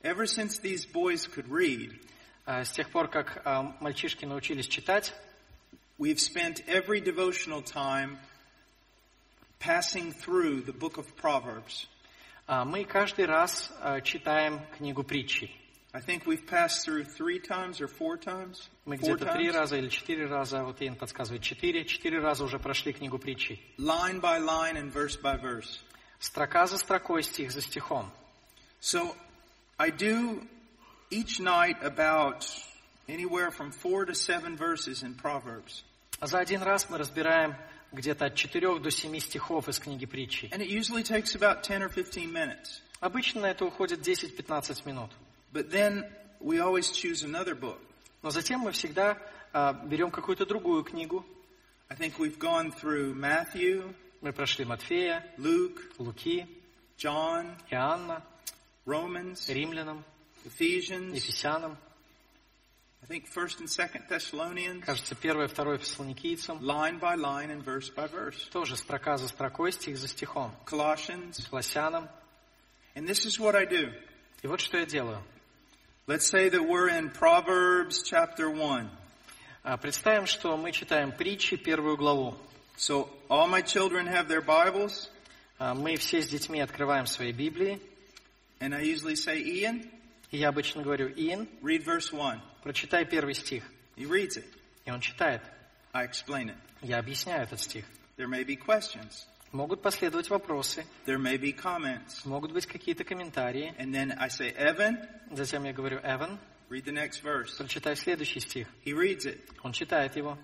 [0.04, 1.98] Ever since these boys could read,
[2.46, 5.14] А, С тех пор, как а, мальчишки научились читать,
[5.98, 8.18] we've spent every devotional time
[9.64, 11.88] passing through the book of Proverbs.
[12.48, 15.56] а, мы каждый раз а, читаем книгу притчей.
[15.92, 18.70] I think we've passed through three times or four times.
[18.86, 19.56] Мы Four где-то три times.
[19.56, 23.60] раза или четыре раза, вот Иэн подсказывает, четыре, четыре раза уже прошли книгу притчей.
[23.80, 25.80] Line by line and verse by verse.
[26.20, 28.12] Строка за строкой, стих за стихом.
[28.82, 29.16] So
[29.80, 30.48] I do
[31.10, 32.46] each night about
[33.08, 35.84] anywhere from four to seven verses in Proverbs.
[36.20, 37.56] А за один раз мы разбираем
[37.95, 40.49] где-то от четырех до семи стихов из книги притчей.
[40.51, 42.83] And it usually takes about 10 or 15 minutes.
[43.01, 45.11] Обычно это уходит 10-15 минут.
[45.53, 46.05] But then
[46.41, 47.79] we always choose another book.
[48.23, 49.19] Но затем мы всегда
[49.53, 51.25] а, берем какую-то другую книгу.
[51.89, 56.47] I think we've gone through Matthew, Мы прошли Матфея, Luke, Луки,
[56.97, 58.23] John, Иоанна,
[58.87, 60.03] Romans, Римлянам,
[60.47, 61.77] Ephesians, Ефесянам,
[63.05, 66.59] I think 1st and 2nd Thessalonians, кажется, первое, второе Фессалоникийцам.
[66.63, 68.49] line by line and verse by verse.
[68.51, 70.53] Тоже строка за строкой, стих за стихом.
[70.65, 71.47] Colossians.
[71.51, 72.09] Колоссянам.
[72.95, 73.93] And this is what I do.
[74.43, 75.23] И вот что я делаю.
[76.07, 78.89] Let's say that we're in Proverbs chapter 1.
[79.65, 82.35] А, Представим, что мы читаем притчи, первую главу.
[82.79, 85.11] So all my children have their Bibles,
[85.59, 87.81] А, Мы все с детьми открываем свои Библии.
[88.61, 89.91] and I usually say, Ian,
[90.35, 92.41] И я обычно говорю, Иэн, read verse 1.
[92.65, 93.63] прочитай первый стих.
[93.95, 94.45] He reads it.
[94.85, 95.41] И он читает.
[95.93, 96.57] I explain it.
[96.83, 97.85] Я объясняю этот стих.
[98.17, 99.27] There may be questions.
[99.53, 102.25] Могут последовать вопросы, There may be comments.
[102.25, 103.77] могут быть какие-то комментарии.
[103.79, 107.57] And then I say, Evan, Затем я говорю, Эван, read the next verse.
[107.57, 108.67] прочитай следующий стих.
[108.85, 109.39] He reads it.
[109.63, 110.37] Он читает его.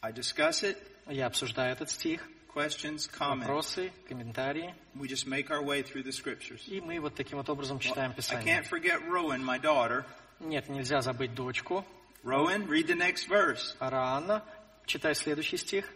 [0.00, 0.78] I discuss it.
[1.08, 2.26] Я обсуждаю этот стих.
[2.56, 3.40] Questions, comments.
[3.46, 4.74] Вопросы, комментарии.
[4.94, 6.66] We just make our way through the scriptures.
[6.66, 8.46] И мы вот таким вот образом читаем I Писание.
[8.46, 10.06] can't forget Rowan, my daughter.
[10.40, 11.84] Нет, нельзя забыть дочку.
[12.24, 13.76] Rowan, read the next verse.
[13.78, 14.42] Араанна,
[14.86, 15.86] читай следующий стих.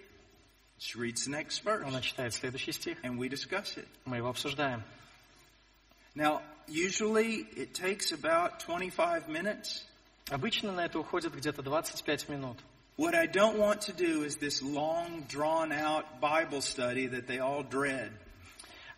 [0.78, 1.82] She reads the next verse.
[1.82, 3.02] Она читает следующий стих.
[3.02, 3.88] And we discuss it.
[4.04, 4.82] Мы его обсуждаем.
[6.14, 9.86] Now, usually it takes about 25 minutes.
[10.28, 12.58] Обычно на это уходит где-то 25 минут.
[12.99, 17.39] What I don't want to do is this long, drawn out Bible study that they
[17.39, 18.11] all dread.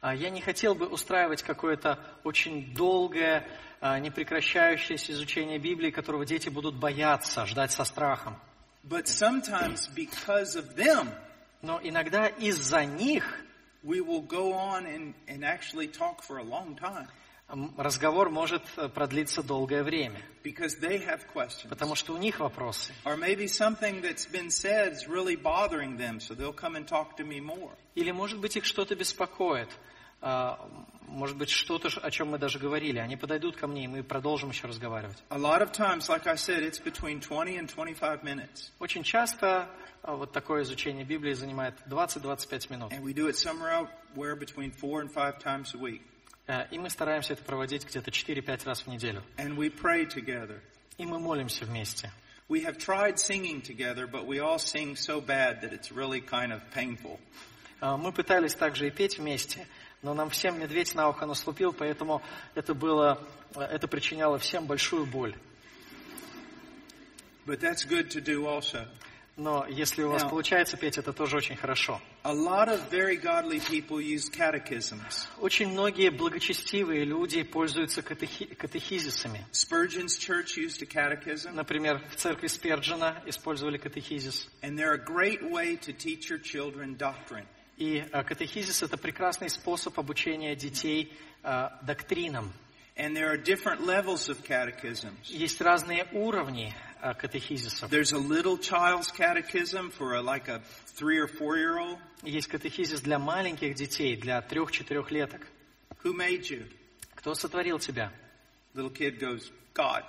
[0.01, 3.47] А Я не хотел бы устраивать какое-то очень долгое,
[3.81, 8.35] а, непрекращающееся изучение Библии, которого дети будут бояться, ждать со страхом.
[8.83, 11.09] But sometimes because of them,
[11.63, 13.43] Но иногда из-за них
[13.83, 17.09] we will go on and, and actually talk for a long time м,
[17.76, 20.20] Разговор может э, продлиться долгое время,
[21.68, 22.92] потому что у них вопросы.
[27.94, 29.68] Или, может быть, их что-то беспокоит.
[30.20, 30.68] А,
[31.08, 32.98] может быть, что-то, о чем мы даже говорили.
[32.98, 35.16] Они подойдут ко мне, и мы продолжим еще разговаривать.
[35.30, 38.70] A lot of times, like I said, it's between 20 and 25 minutes.
[38.78, 39.68] Очень часто
[40.02, 42.92] а, вот такое изучение Библии занимает 20-25 минут.
[46.52, 49.22] Э, И мы стараемся это проводить где-то 4-5 раз в неделю.
[49.38, 50.60] And we pray together.
[50.98, 52.10] И мы молимся вместе.
[52.48, 56.52] We have tried singing together, but we all sing so bad that it's really kind
[56.52, 57.18] of painful.
[57.80, 59.66] А, Мы пытались также и петь вместе,
[60.02, 62.20] но нам всем медведь на ухо наступил, поэтому
[62.54, 65.34] это было, э, это причиняло всем большую боль.
[67.46, 68.86] But that's good to do also.
[69.36, 70.28] Но если у вас Yeah.
[70.28, 72.00] получается петь, это тоже очень хорошо.
[72.22, 75.26] A lot of very godly people use catechisms.
[75.40, 79.46] Очень многие благочестивые люди пользуются катехи- катехизисами.
[79.52, 84.48] Spurgeon's church used a catechism, Например, в церкви Сперджина использовали катехизис.
[84.60, 87.46] and they're a great way to teach your children doctrine.
[87.78, 91.10] И э, катехизис– это прекрасный способ обучения детей
[91.42, 92.52] э, доктринам.
[92.94, 95.14] And there are different levels of catechisms.
[95.30, 97.90] Есть разные уровни катехизисов.
[97.90, 100.60] There's a little child's catechism for a, like a
[100.94, 101.98] three or four year old.
[102.22, 105.46] Есть катехизис для маленьких детей, для трех-четырехлеток.
[106.04, 106.66] Who made you?
[107.16, 108.12] Кто сотворил тебя?
[108.74, 110.04] Little kid goes, God.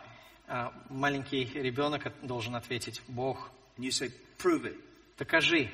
[0.47, 3.49] А Маленький ребенок должен ответить «Бог».
[3.77, 4.77] And you say, prove it.
[5.17, 5.69] Докажи.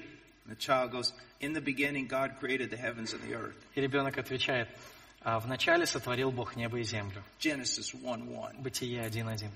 [0.45, 3.55] And the child goes, in the beginning, God created the heavens and the earth.
[3.75, 4.69] И ребенок отвечает
[5.21, 7.23] «А «Вначале сотворил Бог небо и землю».
[7.39, 8.61] Genesis 1 1.
[8.61, 9.49] Бытие 1.1.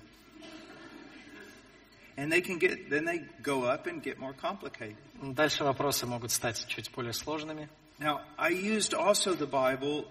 [2.16, 4.96] And they can get, then they go up and get more complicated.
[5.22, 7.68] Дальше вопросы могут стать чуть более сложными.
[8.00, 10.04] Now, I used also the Bible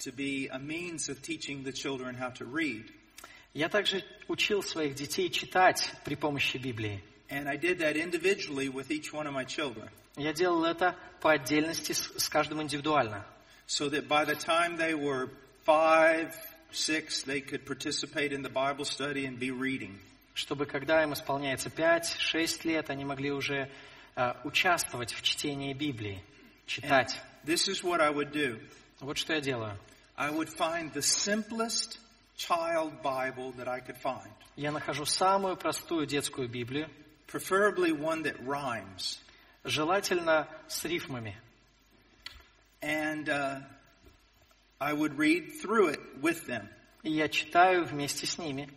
[0.00, 2.90] to be a means of teaching the children how to read.
[3.54, 7.00] Я также учил своих детей читать при помощи Библии.
[7.28, 9.88] And I did that individually with each one of my children.
[10.16, 13.24] Я делал это по отдельности с, с каждым индивидуально.
[13.66, 15.30] So that by the time they were
[15.64, 16.34] five,
[16.72, 19.98] six, they could participate in the Bible study and be reading.
[20.37, 23.71] Чтобы когда им исполняется 5-6 лет, они могли уже
[24.15, 27.19] э, участвовать в чтении Библии, And читать.
[27.43, 28.61] this is what I would do.
[28.99, 29.79] Вот что я делаю.
[30.15, 31.97] I would find the simplest
[32.37, 36.87] child Bible that I could find, Я нахожу самую простую детскую Библию,
[37.25, 39.17] preferably one that rhymes.
[39.63, 41.35] желательно с рифмами.
[42.81, 43.61] And uh,
[44.79, 46.69] I would read through it with them
[47.01, 48.69] И я читаю вместе с ними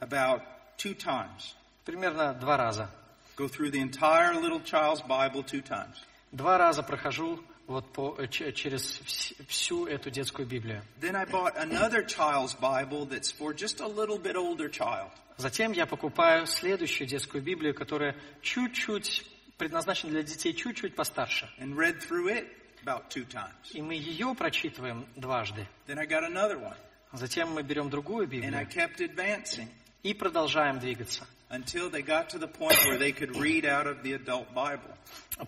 [0.00, 0.42] about
[0.76, 1.54] two times.
[1.84, 2.90] примерно два раза.
[3.36, 5.96] Go through the entire little child's Bible two times.
[6.32, 10.82] Два раза прохожу вот по, э, через вс- всю эту детскую Библию.
[11.00, 15.10] Then I bought another child's Bible that's for just a little bit older child.
[15.38, 19.26] Затем я покупаю следующую детскую Библию, которая чуть-чуть
[19.58, 21.48] предназначена для детей чуть-чуть постарше.
[21.58, 22.46] and read through it
[22.84, 23.52] about two times.
[23.72, 25.66] И мы ее прочитываем дважды.
[25.86, 26.76] Then I got another one,
[27.12, 29.68] Затем мы берем другую and I Библию kept advancing
[30.06, 31.26] и продолжаем двигаться.
[31.48, 34.92] until they got to the point where they could read out of the adult Bible.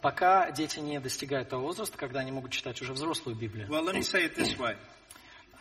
[0.01, 3.69] Пока дети не достигают того возраста, когда они могут читать уже взрослую Библию.
[3.69, 4.77] Well, let me say it this way.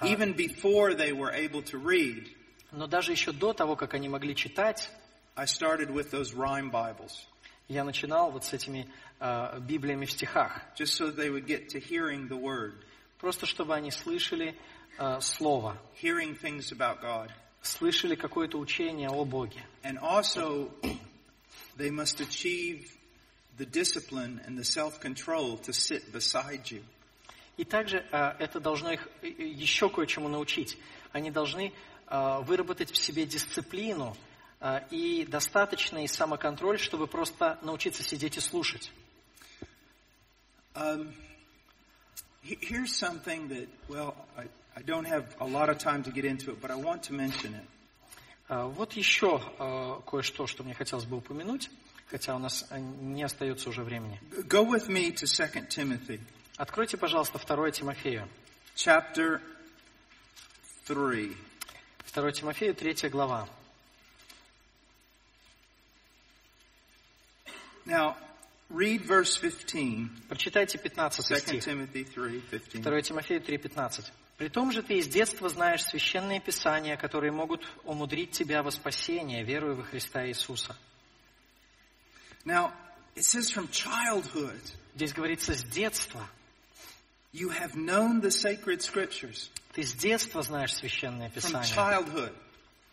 [0.03, 2.27] Even before they were able to read,
[2.71, 4.89] Но даже еще до того, как они могли читать,
[5.35, 7.25] I started with those rhyme Bibles,
[7.67, 8.87] я начинал вот с этими
[9.19, 10.61] э, Библиями в стихах.
[10.75, 12.73] just so they would get to hearing the Word,
[13.19, 14.55] Просто чтобы они слышали
[14.99, 17.31] э, Слово, hearing things about God.
[17.67, 19.63] Слышали какое-то учение о Боге.
[19.83, 20.71] And also,
[21.77, 22.89] they must achieve
[23.57, 26.83] the discipline and the self-control to sit beside you.
[27.57, 30.77] И также э, это должно их э, э, еще кое-чему научить.
[31.11, 31.73] Они должны
[32.09, 34.15] выработать в себе дисциплину
[34.91, 38.91] и достаточный самоконтроль, чтобы просто научиться сидеть и слушать.
[40.73, 41.13] Um,
[42.43, 46.23] he- here's something that, well, I, I don't have a lot of time to get
[46.23, 47.65] into it, but I want to mention it.
[48.47, 51.71] Э, Вот еще э, кое-что, что мне хотелось бы упомянуть,
[52.11, 54.21] хотя у нас э, не остается уже времени.
[54.47, 56.19] Go with me to 2 Timothy,
[56.57, 58.29] Откройте, пожалуйста, 2 Тимофею.
[58.75, 59.41] chapter
[60.85, 61.35] 3.
[62.13, 63.49] 2 Тимофею, 3 глава.
[67.87, 68.15] Now,
[68.69, 71.63] read verse 15, Прочитайте 15 2 стих.
[71.65, 72.81] Timothy 3, 15.
[72.83, 74.11] 2 Тимофею 3.15.
[74.37, 79.43] «При том же ты из детства знаешь священные писания, которые могут умудрить тебя во спасение,
[79.43, 80.75] веруя во Христа Иисуса».
[82.45, 82.71] Now,
[83.15, 84.61] it says from childhood,
[84.95, 86.27] Здесь говорится «с детства».
[87.33, 89.49] you have known the sacred scriptures.
[89.73, 91.75] Ты с детства знаешь священные From писания.
[91.75, 92.33] childhood.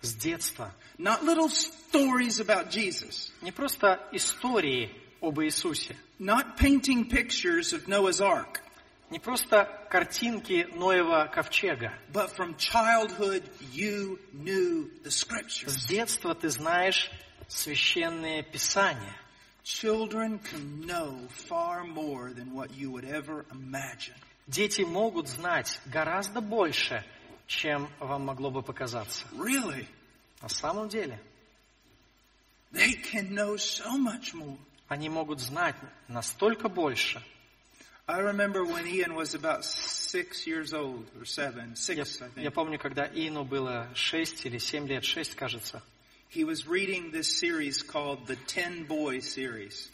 [0.02, 0.74] С детства.
[0.98, 3.30] Not little stories about Jesus.
[3.40, 4.90] Не просто истории
[5.22, 5.96] об Иисусе.
[6.18, 8.60] Not painting pictures of Noah's Ark.
[9.10, 11.92] Не просто картинки Ноева ковчега.
[12.12, 15.86] but from childhood you knew the С scriptures.
[15.88, 17.10] детства ты знаешь
[17.48, 19.14] священные писания.
[19.62, 24.14] Children can know far more than what you would ever imagine.
[24.46, 27.02] Дети могут знать гораздо больше,
[27.46, 29.26] чем вам могло бы показаться.
[29.32, 29.86] Really,
[30.42, 31.18] На самом деле,
[32.72, 34.58] they can know so much more.
[34.88, 35.76] они могут знать
[36.08, 37.22] настолько больше.
[38.06, 42.50] I remember when Ian was about six years old, or seven, Я, six, I я
[42.50, 42.54] think.
[42.54, 45.82] помню, когда Ину было 6 или 7 лет, 6, кажется,
[46.28, 49.88] He was reading this series called the Ten Boy series.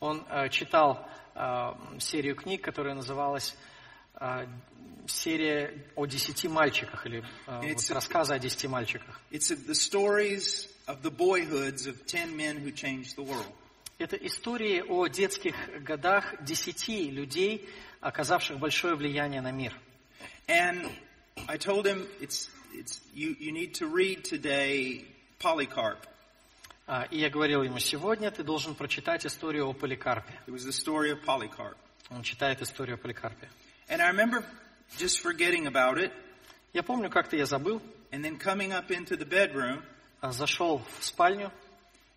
[0.00, 1.06] он э, читал
[1.36, 3.54] э, серию книг, которая называлась
[4.20, 4.46] э,
[5.06, 9.20] серия о десяти мальчиках, или э, вот рассказы о десяти мальчиках.
[9.30, 13.46] It's the stories of the boyhoods of ten men who changed the world.
[14.02, 17.68] Это истории о детских годах десяти людей,
[18.00, 19.78] оказавших большое влияние на мир.
[20.48, 20.90] And
[21.46, 25.04] I told him, it's, it's, you, you need to read today
[25.38, 25.98] Polycarp.
[26.88, 30.36] А, И я говорил ему, сегодня ты должен прочитать историю о Поликарпе.
[30.48, 31.76] It was the story of Polycarp.
[32.10, 33.48] Он читает историю о Поликарпе.
[33.88, 34.44] And I remember
[34.98, 36.10] just forgetting about it
[36.72, 37.80] Я помню, как-то я забыл,
[38.10, 39.80] and then coming up into the bedroom
[40.20, 41.52] а, зашел в спальню,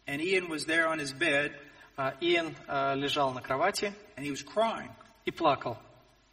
[0.07, 1.53] and Ian was there on his bed
[1.97, 4.91] Иэн а, лежал на кровати and he was crying.
[5.25, 5.77] и плакал.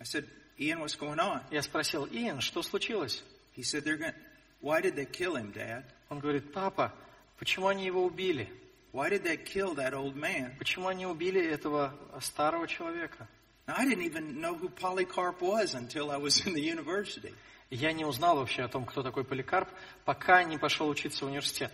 [0.00, 0.26] I said,
[0.58, 1.42] Ian, what's going on?
[1.50, 3.22] Я спросил, Иэн, что случилось?
[3.56, 4.14] He said, they're going
[4.60, 5.84] why did they kill him, Dad?
[6.08, 6.92] Он говорит, папа,
[7.38, 8.48] почему они его убили?
[8.92, 10.56] Why did they kill that old man?
[10.58, 13.28] Почему они убили этого старого человека?
[13.66, 17.34] Now, I didn't even know who Polycarp was until I was in the university.
[17.70, 19.68] Я не узнал вообще о том, кто такой Поликарп,
[20.04, 21.72] пока не пошел учиться в университет.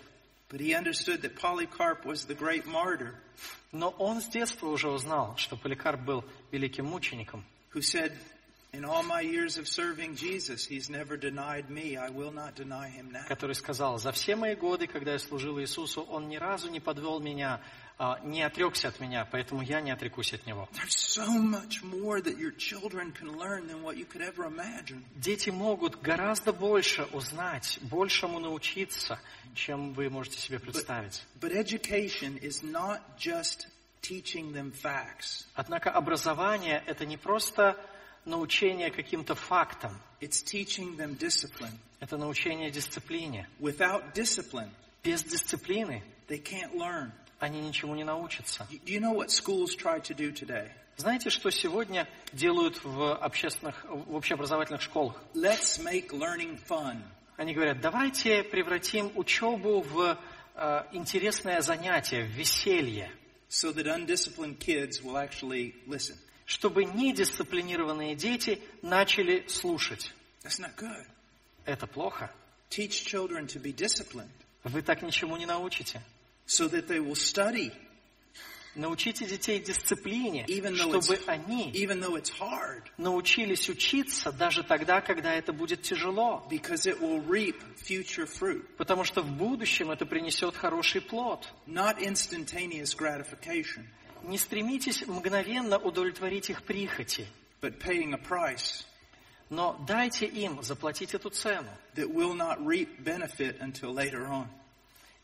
[0.50, 3.14] But he understood that Polycarp was the great martyr
[3.72, 7.44] Но он с детства уже узнал, что Поликарп был великим мучеником,
[7.74, 8.12] who said,
[8.72, 11.96] In all my years of serving Jesus, he's never denied me.
[11.96, 13.26] I will not deny him now.
[13.26, 17.18] который сказал, за все мои годы, когда я служил Иисусу, он ни разу не подвел
[17.20, 17.60] меня,
[18.22, 20.68] не отрекся от меня, поэтому я не отрекусь от него.
[25.16, 29.18] Дети могут гораздо больше узнать, большему научиться,
[29.54, 31.24] чем вы можете себе представить.
[35.54, 37.76] Однако образование– это не просто
[38.24, 40.00] научение каким-то фактам,
[42.00, 43.48] это научение дисциплине.
[45.02, 47.10] Без дисциплины they can't learn.
[47.38, 48.66] Они ничему не научатся.
[48.70, 50.70] You- know what schools try to do today?
[50.96, 55.16] Знаете, что сегодня делают в общественных, в общеобразовательных школах?
[55.34, 57.02] Let's make learning fun.
[57.36, 60.18] Они говорят, давайте превратим учебу в
[60.56, 63.12] э, интересное занятие, в веселье,
[63.48, 66.16] so that undisciplined kids will actually listen.
[66.46, 70.12] чтобы недисциплинированные дети начали слушать.
[70.42, 71.06] That's not good.
[71.64, 72.32] Это плохо.
[72.70, 74.28] Teach children to be disciplined
[74.64, 76.02] Вы так ничему не научите.
[76.48, 77.70] So that they will study
[78.74, 84.62] Научите детей дисциплине, even though чтобы it's, они even though it's hard научились учиться даже
[84.62, 86.46] тогда, когда это будет тяжело.
[86.48, 91.48] because it will reap future fruit, Потому что в будущем это принесет хороший плод.
[91.66, 93.84] not instantaneous gratification,
[94.22, 97.26] Не стремитесь мгновенно удовлетворить их прихоти,
[97.60, 98.84] but paying a price
[99.50, 101.70] но дайте им заплатить эту цену.
[101.96, 104.46] that will not reap benefit until later on.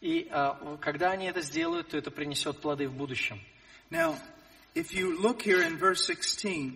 [0.05, 3.41] И а, когда они это сделают, то это принесет плоды в будущем.
[3.91, 4.19] Now,
[4.75, 6.75] if you look here in verse 16,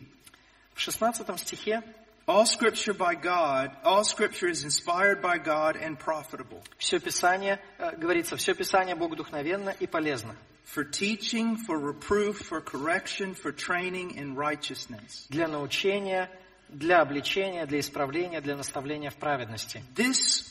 [0.75, 1.83] В 16 стихе
[2.27, 7.97] all scripture by God, all scripture is inspired by God and profitable все Писание, э,
[7.97, 10.35] говорится, все Писание богодухновенно и полезно.
[10.65, 15.27] for teaching, for reproof, for correction, for training in righteousness.
[15.29, 16.31] Для научения,
[16.71, 19.85] для обличения, для исправления, для наставления в праведности.
[19.95, 20.47] This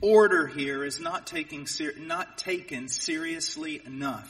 [0.00, 4.28] order here is not taking ser- not taken seriously enough.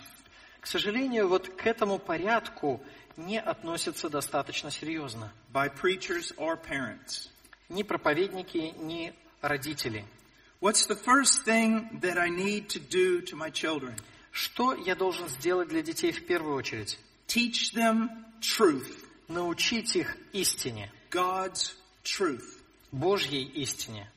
[0.61, 2.81] К сожалению, вот к этому порядку
[3.17, 5.33] не относятся достаточно серьезно.
[5.53, 7.29] by preachers or parents.
[7.69, 9.13] Ни проповедники, ни
[9.43, 10.05] родители.
[10.61, 13.95] What's the first thing that I need to do to my children?
[14.33, 16.99] Что я должен сделать для детей в первую очередь?
[17.27, 18.09] Teach them
[18.41, 22.45] truth, Научить их истине, God's truth.
[22.93, 24.09] Божьей истине.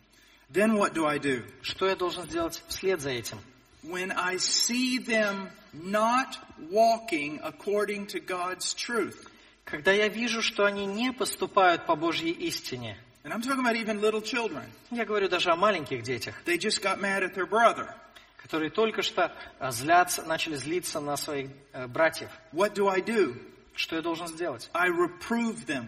[0.51, 1.43] Then what do I do?
[1.61, 3.37] Что я должен сделать вслед за этим?
[3.83, 6.37] When I see them not
[6.71, 9.27] walking according to God's truth,
[9.65, 14.01] Когда я вижу, что они не поступают по Божьей истине, and I'm talking about even
[14.01, 17.93] little children, я говорю даже о маленьких детях, they just got mad at their brother.
[18.37, 23.37] которые только что э, злятся, начали злиться на своих э, братьев, What do I do?
[23.75, 24.69] что я должен сделать?
[24.73, 25.85] I reprove them.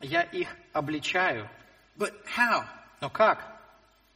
[0.00, 1.50] Я их обличаю.
[1.98, 2.64] But how?
[3.00, 3.53] Но как?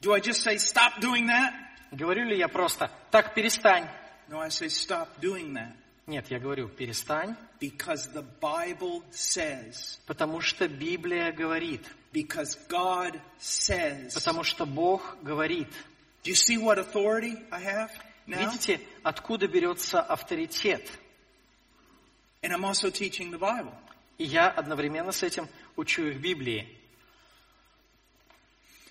[0.01, 1.53] Do I just say, stop doing that?
[1.90, 3.88] Говорю ли я просто, так перестань?
[4.28, 5.72] No, I say, stop doing that.
[6.07, 14.14] Нет, я говорю, перестань, Because the Bible says, потому что Библия говорит, because God says.
[14.14, 15.68] потому что Бог говорит.
[16.22, 17.90] Do you see what authority I have
[18.26, 18.38] now?
[18.38, 20.88] Видите, откуда берется авторитет?
[22.42, 23.74] And I'm also teaching the Bible.
[24.18, 26.68] И я одновременно с этим учу их Библии.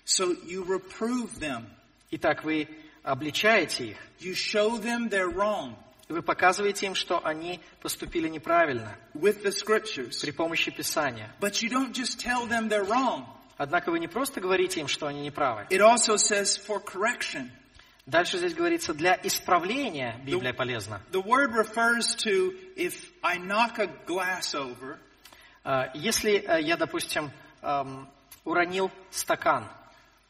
[0.08, 1.66] So you reprove them.
[2.10, 2.66] Итак, вы
[3.02, 5.76] обличаете их, You show them they're wrong
[6.08, 10.20] вы показываете им, что они поступили неправильно with the scriptures.
[10.22, 11.30] при помощи Писания.
[11.38, 13.26] But you don't just tell them they're wrong.
[13.58, 15.66] Однако вы не просто говорите им, что они неправы.
[15.68, 17.50] It also says for correction.
[18.06, 21.02] Дальше здесь говорится, для исправления Библия полезна.
[21.12, 24.96] The word refers to if I knock a glass over,
[25.64, 27.30] А, Если э, я, допустим,
[27.60, 28.08] эм,
[28.44, 29.68] уронил стакан,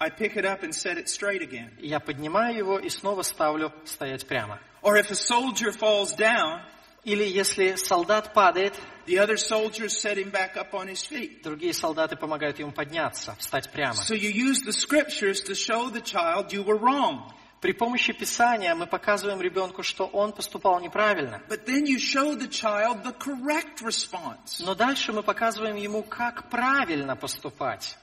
[0.01, 1.71] I pick it up and set it straight again.
[1.79, 4.61] я поднимаю его и снова ставлю стоять прямо.
[4.83, 6.61] Or if a soldier falls down,
[7.05, 8.75] Или если солдат падает,
[9.07, 11.43] the other soldiers set him back up on his feet.
[11.43, 13.95] другие солдаты помогают ему подняться, встать прямо.
[13.95, 17.33] So you use the scriptures to show the child you were wrong.
[17.61, 21.43] При помощи Писания мы показываем ребенку, что он поступал неправильно.
[21.49, 24.61] But then you show the child the correct response.
[24.61, 27.97] Но дальше мы показываем ему, как правильно поступать.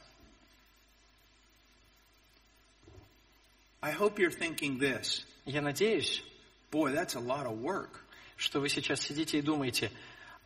[3.86, 5.23] I hope you're thinking this.
[5.45, 6.23] Я надеюсь,
[6.71, 7.99] Boy, that's a lot of work.
[8.36, 9.91] что вы сейчас сидите и думаете,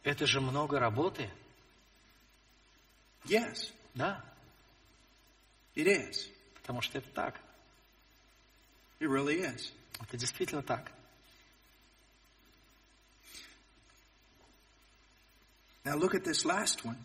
[0.03, 1.29] это же много работы.
[3.25, 4.21] Yes, Да,
[5.75, 6.27] it is.
[6.61, 7.39] потому что это так.
[8.99, 9.71] It really is.
[10.01, 10.91] Это действительно так.
[15.85, 16.97] Now look at this last one.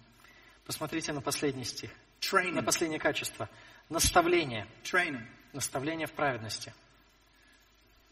[0.66, 2.64] Посмотрите на последний стих, на Training.
[2.64, 3.48] последнее качество.
[3.88, 4.66] Наставление.
[4.82, 5.24] Training.
[5.54, 6.72] Наставление в праведности.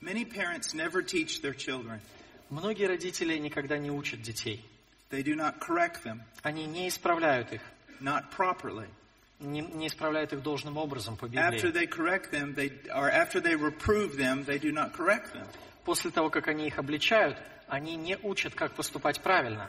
[0.00, 2.00] Many parents never teach their children.
[2.50, 4.64] Многие родители никогда не учат детей.
[5.10, 7.60] They do not correct them, Они не исправляют их,
[8.00, 8.88] not properly.
[9.40, 11.72] не, не исправляют их должным образом по After Библии.
[11.72, 15.46] they correct them, they or after they reprove them, they do not correct them.
[15.84, 17.36] После того, как они их обличают,
[17.66, 19.68] они не учат, как поступать правильно.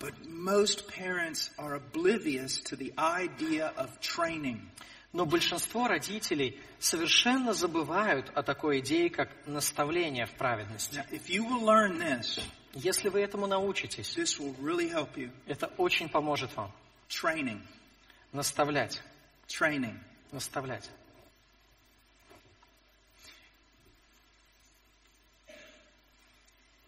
[0.00, 4.62] But most parents are oblivious to the idea of training.
[5.12, 11.04] Но большинство родителей совершенно забывают о такой идее, как наставление в праведности.
[12.74, 14.16] Если вы этому научитесь,
[15.46, 16.72] это очень поможет вам.
[17.08, 17.60] Training.
[18.32, 19.02] Наставлять,
[19.46, 19.98] Training.
[20.30, 20.88] наставлять.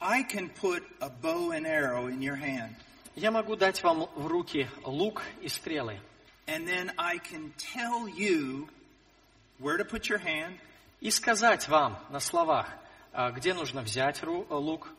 [0.00, 2.74] I can put a bow and arrow in your hand,
[3.16, 6.00] Я могу дать вам в руки лук и стрелы.
[6.47, 8.67] and then I can tell you
[9.59, 10.57] where to put your hand,
[11.01, 12.67] И сказать вам на словах,
[13.13, 14.89] а, где нужно взять ру- лук,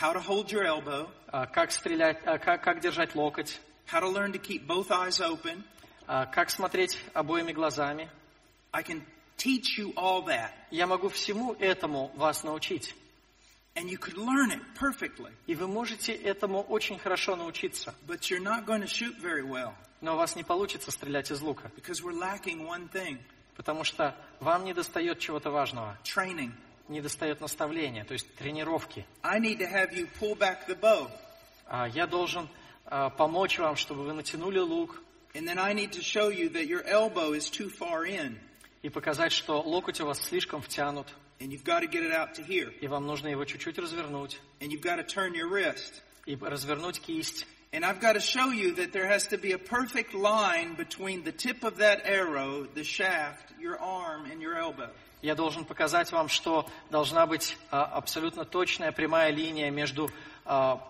[0.00, 3.58] how to hold your elbow, а, как стрелять, а, как, как держать локоть,
[3.90, 5.62] how to learn to keep both eyes open.
[6.06, 8.10] а, как смотреть обоими глазами.
[8.72, 9.02] I can
[9.38, 12.94] teach you all that, Я могу всему этому вас научить.
[13.74, 17.94] and you could learn it perfectly, И вы можете этому очень хорошо научиться.
[18.06, 21.41] but you're not going to shoot very well Но у вас не получится стрелять из
[21.41, 23.19] лука, because we're lacking one thing
[23.55, 25.97] потому что вам не достает чего-то важного.
[26.03, 26.51] training.
[26.87, 29.05] Не достает наставления, то есть тренировки.
[29.21, 31.09] I need to have you pull back the bow,
[31.67, 32.49] А, Я должен
[32.85, 35.01] а, помочь вам, чтобы вы натянули лук
[35.33, 38.37] and then I need to show you that your elbow is too far in,
[38.81, 41.07] и показать, что локоть у вас слишком втянут,
[41.39, 44.39] and you've got to get it out to here, и вам нужно его чуть-чуть развернуть,
[44.59, 46.01] and you've got to turn your wrist.
[46.25, 47.45] и развернуть кисть.
[47.73, 51.23] And I've got to show you that there has to be a perfect line between
[51.23, 54.89] the tip of that arrow, the shaft, your arm, and your elbow.
[55.21, 60.09] Я должен показать вам, что должна быть а, абсолютно точная прямая линия между
[60.43, 60.85] а,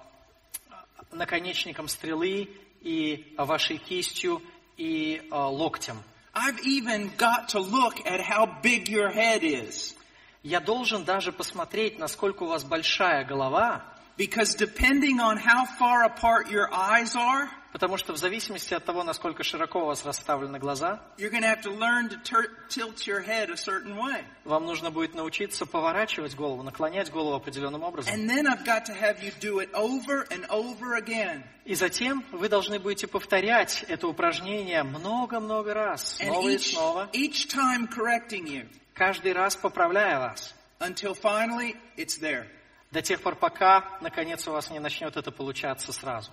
[1.11, 2.49] наконечником стрелы
[2.81, 4.41] и вашей кистью
[4.75, 6.01] и а, локтем.
[6.33, 9.95] I've even got to look at how big your head is.
[10.41, 13.85] Я должен даже посмотреть, насколько у вас большая голова,
[14.21, 19.03] Because depending on how far apart your eyes are, потому что в зависимости от того,
[19.03, 23.07] насколько широко у вас расставлены глаза, you're going to have to learn to tur- tilt
[23.07, 24.23] your head a certain way.
[24.45, 28.13] вам нужно будет научиться поворачивать голову, наклонять голову определенным образом.
[28.13, 31.43] And then I've got to have you do it over and over again.
[31.65, 37.09] И затем вы должны будете повторять это упражнение много-много раз, And снова и each, снова,
[37.13, 42.45] each time correcting you каждый раз поправляя вас, until finally it's there.
[42.91, 46.31] До тех пор, пока, наконец, у вас не начнет это получаться сразу.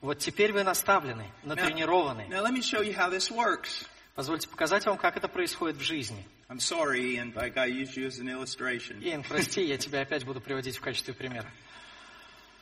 [0.00, 2.26] Вот теперь вы наставлены, натренированы.
[2.28, 3.86] Now let me show you how this works.
[4.14, 6.24] Позвольте показать вам, как это происходит в жизни.
[6.48, 9.00] I'm sorry, Ian, but I got to use you as an illustration.
[9.02, 11.50] Иэн, прости, я тебя опять буду приводить в качестве примера.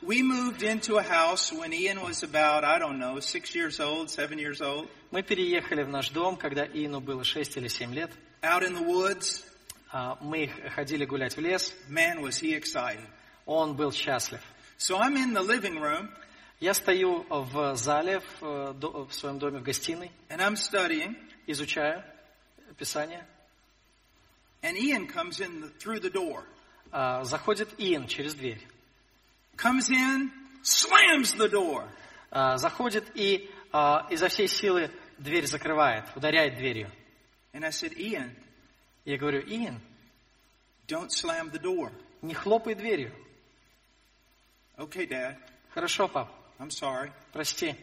[0.00, 4.08] We moved into a house when Ian was about, I don't know, six years old,
[4.10, 8.10] seven years old, Мы переехали в наш дом, когда Иену было 6 или 7 лет.
[8.42, 9.44] out in the woods.
[9.92, 11.74] А, Мы ходили гулять в лес.
[11.88, 13.06] Man, was he excited.
[13.46, 14.40] Он был счастлив.
[14.78, 16.08] So I'm in the living room
[16.60, 18.72] Я стою в зале, в, э,
[19.06, 21.16] в своем доме, в гостиной, and I'm studying,
[21.46, 22.04] изучаю
[22.78, 23.26] Писание.
[24.62, 26.44] and Ian comes in the, through the door.
[26.92, 28.64] А, Заходит Иэн через дверь.
[29.56, 30.30] Comes in,
[30.62, 31.88] slams the door.
[32.30, 36.90] А, Заходит и а, изо всей силы дверь закрывает, ударяет дверью.
[37.52, 38.30] And I said, Ian,
[39.05, 39.79] Я говорю, Иэн,
[40.87, 41.91] don't slam the door.
[42.21, 43.13] не хлопай дверью.
[44.77, 45.37] Okay, Dad,
[45.73, 47.11] Хорошо, пап, I'm sorry.
[47.33, 47.75] прости.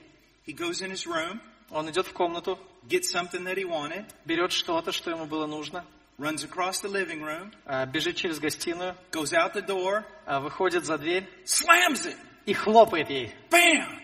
[0.47, 1.41] He goes in his room,
[1.71, 5.85] Он идет в комнату, gets something that he wanted, берет что-то, что ему было нужно,
[6.19, 10.85] runs across the living room, а, бежит через гостиную, goes out the door, а, выходит
[10.85, 12.17] за дверь slams it.
[12.47, 13.35] и хлопает ей.
[13.51, 14.01] Bam!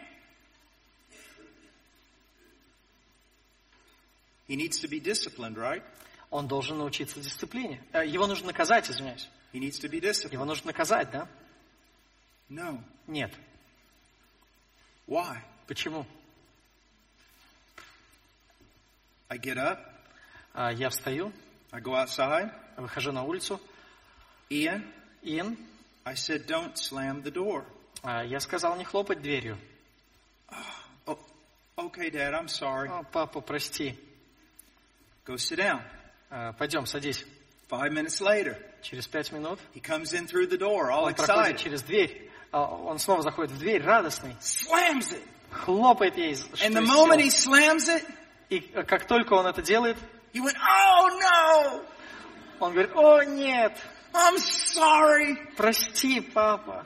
[4.49, 5.83] He needs to be disciplined, right?
[6.32, 7.82] Он должен научиться дисциплине.
[7.94, 9.30] Э, Его нужно наказать, извиняюсь.
[9.54, 11.28] Его нужно наказать, да?
[12.50, 12.82] No.
[13.08, 13.34] Нет.
[15.08, 15.38] Why?
[15.68, 16.06] Почему?
[19.30, 19.80] I get up,
[20.54, 21.32] А, Я встаю,
[21.72, 22.52] I go outside.
[22.78, 23.60] выхожу на улицу.
[24.50, 24.84] Ian,
[25.24, 25.58] Иэн,
[26.04, 27.66] I said, don't slam the door.
[28.04, 29.58] а, я сказал не хлопать дверью.
[31.08, 31.18] Oh,
[31.78, 32.88] okay, Dad, I'm sorry.
[32.90, 33.98] «О, папа, прости.
[35.26, 35.82] Go sit down.
[36.38, 37.26] А, Пойдем, садись.
[37.70, 41.56] Five minutes later, Через пять минут he comes in through the door, all он проходит
[41.56, 41.58] excited.
[41.64, 42.30] через дверь.
[42.52, 44.36] А, Он снова заходит в дверь, радостный.
[44.42, 45.24] Slams it.
[45.52, 46.34] Хлопает ей.
[46.62, 48.04] And the moment he slams it,
[48.50, 49.98] И э, как только он это делает,
[50.34, 51.86] he went, oh no,
[52.60, 53.72] он говорит, о нет,
[54.14, 55.38] I'm sorry.
[55.56, 56.86] прости, папа.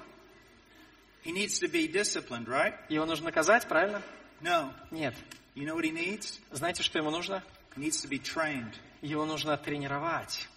[1.24, 2.76] He needs to be disciplined, right?
[2.88, 4.02] Его нужно наказать, правильно?
[4.42, 4.72] No.
[4.92, 5.16] Нет.
[5.56, 6.40] You know what he needs?
[6.52, 7.44] Знаете, что ему нужно?
[7.76, 8.74] He needs to be trained.
[9.02, 10.48] Его нужно тренировать.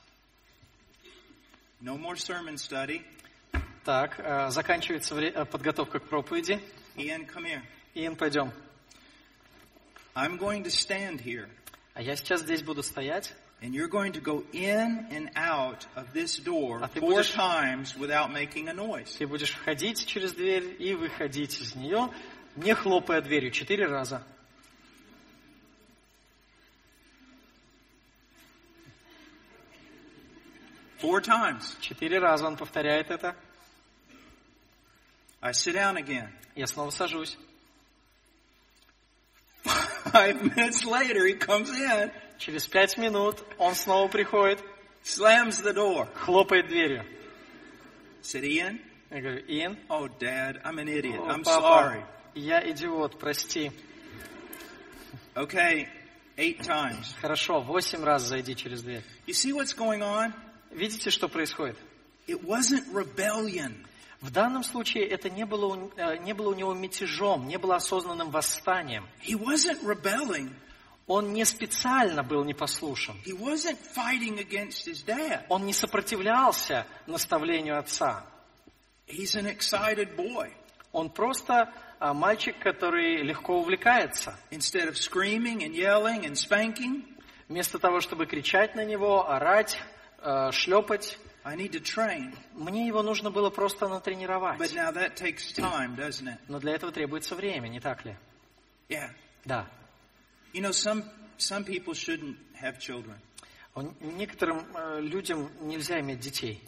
[1.81, 3.03] No more sermon study.
[3.85, 6.61] Так, э, заканчивается э, подготовка к проповеди.
[6.97, 7.63] Ian, come here.
[7.95, 8.53] Иэн, пойдем.
[10.15, 11.49] I'm going to stand here,
[11.95, 16.13] А я сейчас здесь буду стоять, and you're going to go in and out of
[16.13, 19.17] this door А four будешь- times without making a noise.
[19.19, 22.11] ты будешь входить через дверь и выходить из нее,
[22.57, 24.23] не хлопая дверью, четыре раза.
[31.03, 31.77] Four times.
[31.81, 33.35] Четыре раза он повторяет это.
[35.43, 36.29] I sit down again.
[36.55, 37.37] Я снова сажусь.
[39.65, 44.61] Five minutes later, he comes in, Через пять минут он снова приходит,
[45.05, 46.09] slams the door.
[46.15, 47.05] хлопает дверью.
[48.23, 48.81] Said, Ian,
[49.11, 51.21] Я говорю, Иэн, oh, Dad, I'm an idiot.
[51.21, 52.05] о, I'm папа, sorry.
[52.35, 53.71] я идиот, прости.
[55.35, 55.89] Okay,
[56.37, 57.15] eight times.
[57.21, 59.03] Хорошо, восемь раз зайди через дверь.
[59.27, 60.33] You see what's going on?
[60.73, 61.77] Видите, что происходит?
[62.27, 63.87] It wasn't rebellion.
[64.21, 68.31] В данном случае это не было, э, не было у него мятежом, не было осознанным
[68.31, 69.09] восстанием.
[69.27, 70.53] He wasn't rebelling.
[71.09, 73.17] Он не специально был непослушен.
[73.27, 75.45] He wasn't fighting against his dad.
[75.49, 78.25] Он не сопротивлялся наставлению отца.
[79.09, 80.53] He's an excited boy.
[80.93, 84.39] Он просто а, мальчик, который легко увлекается.
[84.51, 87.05] Instead of screaming and yelling and spanking,
[87.53, 89.79] Вместо того, чтобы кричать на него, орать,
[90.53, 92.37] шлепать, I need to train.
[92.55, 94.59] мне его нужно было просто But натренировать.
[94.75, 96.39] now that takes time, doesn't it?
[96.49, 98.17] Но для этого требуется время, не так ли?
[98.89, 99.11] Yeah.
[99.45, 99.69] Да.
[100.53, 101.05] You know, some
[101.39, 103.17] some people shouldn't have children
[104.01, 106.63] Некоторым э, людям нельзя иметь детей.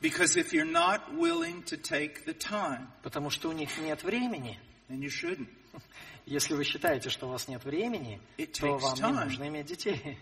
[0.00, 4.58] because if you're not willing to take the time, Потому что у них нет времени.
[4.88, 5.48] then you shouldn't.
[6.26, 9.24] Если вы считаете, что у вас нет времени, It то вам не time.
[9.24, 10.18] нужно иметь детей.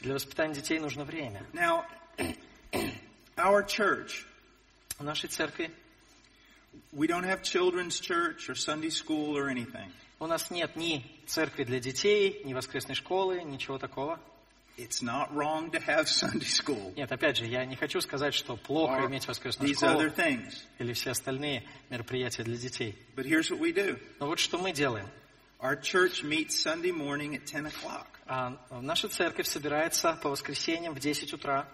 [0.00, 1.42] Для воспитания детей нужно время.
[1.52, 1.84] Now,
[3.36, 4.24] our church,
[4.98, 5.70] В нашей церкви
[6.92, 9.90] we don't have children's church or Sunday school or anything.
[10.20, 14.18] у нас нет ни церкви для детей, ни воскресной школы, ничего такого.
[14.76, 18.56] It's not wrong to have Sunday school Нет, опять же, я не хочу сказать, что
[18.56, 20.54] плохо иметь воскресную these other школу things.
[20.78, 22.96] или все остальные мероприятия для детей.
[23.16, 23.98] But here's what we do.
[24.20, 25.08] Но вот что мы делаем.
[25.60, 28.06] Our church meets Sunday morning at 10 o'clock.
[28.28, 31.66] А наша церковь собирается по воскресеньям в 10 утра.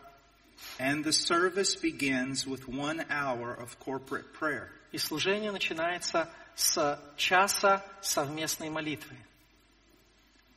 [0.79, 4.69] And the service begins with one hour of corporate prayer.
[4.93, 9.17] И служение начинается с часа совместной молитвы.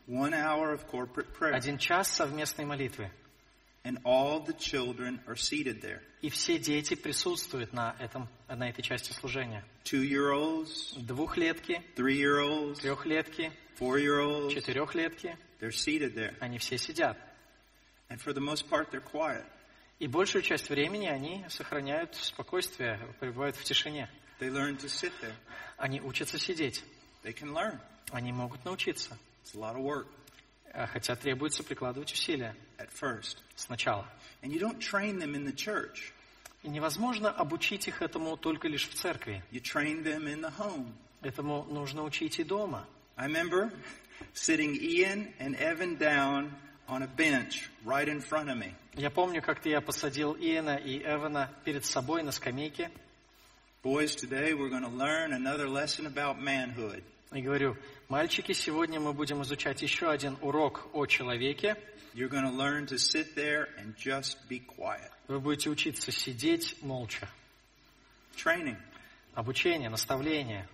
[0.08, 1.54] One hour of corporate prayer.
[1.54, 3.12] Один час совместной молитвы.
[3.88, 6.02] And all the children are seated there.
[6.22, 9.64] И все дети присутствуют на, этом, на этой части служения.
[9.86, 16.36] Two-year-olds, Двухлетки, three-year-olds, трехлетки, four-year-olds, четырехлетки, they're seated there.
[16.42, 17.18] они все сидят.
[18.10, 19.46] And for the most part, they're quiet.
[20.00, 24.10] И большую часть времени они сохраняют спокойствие, пребывают в тишине.
[24.42, 25.36] They learn to sit there.
[25.78, 26.84] Они учатся сидеть.
[27.24, 27.80] They can learn.
[28.12, 29.18] Они могут научиться.
[29.46, 30.08] It's a lot of work
[30.74, 33.38] Хотя требуется прикладывать усилия at first.
[33.56, 34.08] сначала.
[34.42, 36.12] And you don't train them in the church.
[36.64, 39.44] И невозможно обучить их этому только лишь в церкви.
[39.52, 40.94] You train them in the home.
[41.22, 42.86] Этому нужно учить и дома.
[43.16, 43.72] I remember
[44.34, 46.52] sitting Ian and Evan down
[46.88, 48.74] on a bench right in front of me.
[48.94, 52.90] Я помню, как-то я посадил Иена и Эвана перед собой на скамейке
[53.84, 57.04] Boys, today we're going to learn another lesson about manhood.
[57.32, 57.78] и говорю,
[58.10, 61.76] мальчики, сегодня мы будем изучать еще один урок о человеке.
[62.14, 65.12] You're going to learn to sit there and just be quiet.
[65.28, 67.30] Вы будете учиться сидеть молча.
[68.36, 68.78] Training.
[69.36, 70.68] Обучение, наставление,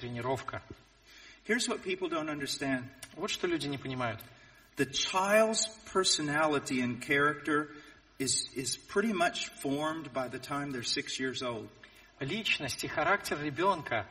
[0.00, 0.62] тренировка.
[1.46, 2.84] Here's what people don't understand.
[3.16, 4.20] Вот что люди не понимают.
[4.76, 7.70] The child's personality and character
[8.18, 11.68] is, is pretty much formed by the time they're six years old.
[12.20, 14.06] Личность и характер ребенка а,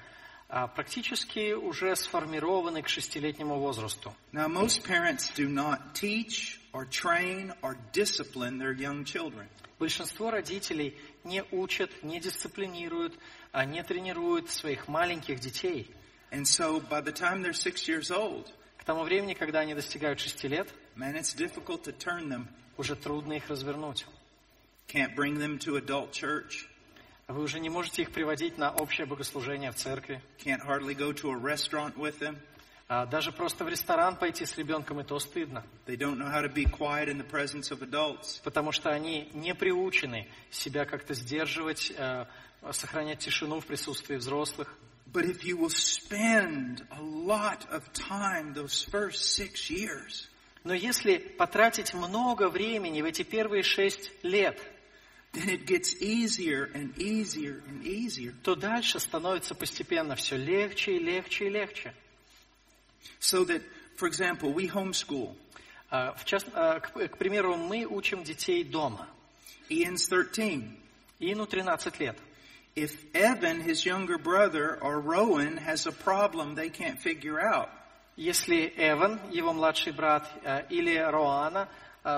[0.48, 4.14] практически уже сформированы к шестилетнему возрасту.
[4.32, 9.48] Now, most parents do not teach or train or discipline their young children.
[9.80, 13.14] Большинство родителей не учат, не дисциплинируют,
[13.52, 15.90] а не тренируют своих маленьких детей.
[16.32, 20.20] And so by the time they're six years old, К тому времени, когда они достигают
[20.20, 22.48] шести лет, man, it's difficult to turn them.
[22.78, 24.06] уже трудно их развернуть.
[24.88, 26.68] Can't bring them to adult church.
[27.30, 30.22] Вы уже не можете их приводить на общее богослужение в церкви.
[30.38, 32.38] Can't hardly go to a restaurant with them.
[32.88, 35.66] А даже просто в ресторан пойти с ребенком, и то стыдно.
[35.88, 38.42] They don't know how to be quiet in the presence of adults.
[38.46, 42.28] Потому что они не приучены себя как-то сдерживать, э,
[42.72, 44.74] сохранять тишину в присутствии взрослых.
[45.12, 50.30] But if you will spend a lot of time those first six years,
[50.64, 54.60] Но если потратить много времени в эти первые шесть лет,
[55.37, 58.35] then it gets easier and easier and easier.
[58.43, 61.95] то дальше становится постепенно все легче и легче и легче.
[63.21, 63.63] So that,
[63.97, 65.35] for example, we homeschool.
[65.91, 69.09] А, В част- а, К к примеру, мы учим детей дома.
[69.69, 70.77] Ian's 13.
[71.21, 72.19] Ину 13 лет.
[72.75, 77.69] If Evan, his younger brother, or Rowan has a problem they can't figure out,
[78.17, 81.69] Если Эван, его младший брат, э, или Роана э,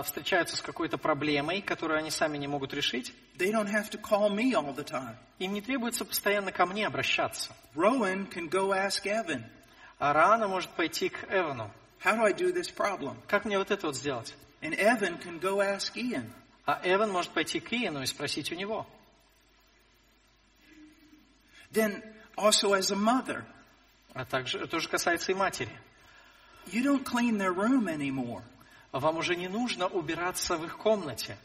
[0.04, 4.30] встречаются с какой-то проблемой, которую они сами не могут решить, they don't have to call
[4.30, 5.16] me all the time.
[5.40, 7.56] им не требуется постоянно ко мне обращаться.
[7.76, 9.44] Rowan can go ask Evan,
[9.98, 11.72] А Роана может пойти к Эвану.
[12.04, 13.18] how do I do this problem?
[13.28, 14.36] Как мне вот это вот сделать?
[14.62, 16.30] And Evan can go ask Ian.
[16.66, 18.86] А Эван может пойти к Иену и спросить у него.
[21.72, 22.04] Then
[22.36, 23.44] also as a mother,
[24.14, 25.72] А также, это же касается и матери.
[26.68, 28.44] you don't clean their room anymore.
[28.92, 31.38] Вам уже не нужно убираться в их комнате.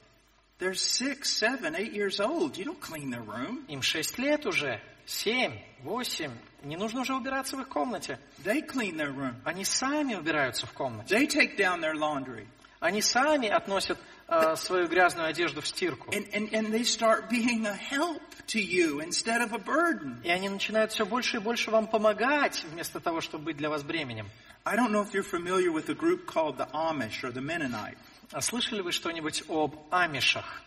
[0.58, 2.56] They're six, seven, eight years old.
[2.56, 3.64] You don't clean their room.
[3.68, 6.30] Им шесть лет уже, семь, восемь.
[6.62, 8.18] Не нужно уже убираться в их комнате.
[8.44, 9.34] They clean their room.
[9.44, 11.14] Они сами убираются в комнате.
[11.14, 12.46] They take down their laundry.
[12.80, 13.98] Они сами относят
[14.28, 16.10] э, свою грязную одежду в стирку.
[16.10, 20.20] And, and, and they start being a help to you instead of a burden.
[20.22, 23.82] И они начинают все больше и больше вам помогать, вместо того, чтобы быть для вас
[23.82, 24.28] бременем.
[24.64, 27.98] I don't know if you're familiar with a group called the Amish or the Mennonite.
[28.32, 30.62] А слышали вы что-нибудь об амишах?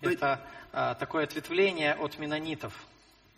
[0.00, 0.40] Это
[0.72, 2.74] а, такое ответвление от менонитов.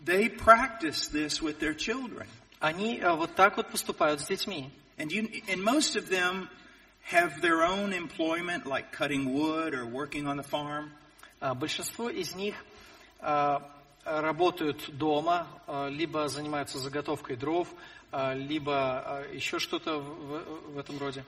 [0.05, 2.27] They practice this with their children.
[2.59, 4.71] Они а, вот так вот поступают с детьми.
[4.99, 6.49] And, you, and most of them
[7.11, 10.91] have their own employment, like cutting wood or working on the farm.
[11.41, 12.55] А, Большинство из них
[13.21, 13.69] а,
[14.05, 17.69] работают дома, а, либо занимаются заготовкой дров,
[18.35, 21.25] либо еще что-то в, этом роде.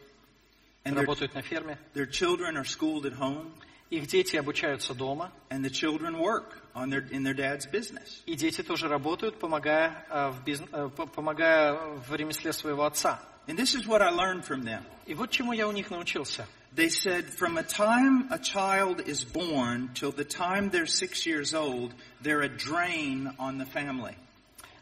[0.84, 1.78] And their, Работают на ферме.
[1.94, 3.52] their children are schooled at home,
[3.90, 8.20] Их дети обучаются дома, and the children work on their, in their dad's business.
[8.26, 13.18] и дети тоже работают, помогая, в, бизн- а, по- помогая в ремесле своего отца.
[13.47, 14.84] And this is what I learned from them.
[15.07, 16.45] И вот чему я у них научился.
[16.75, 21.55] They said from a time a child is born till the time they're six years
[21.55, 24.15] old, they're a drain on the family.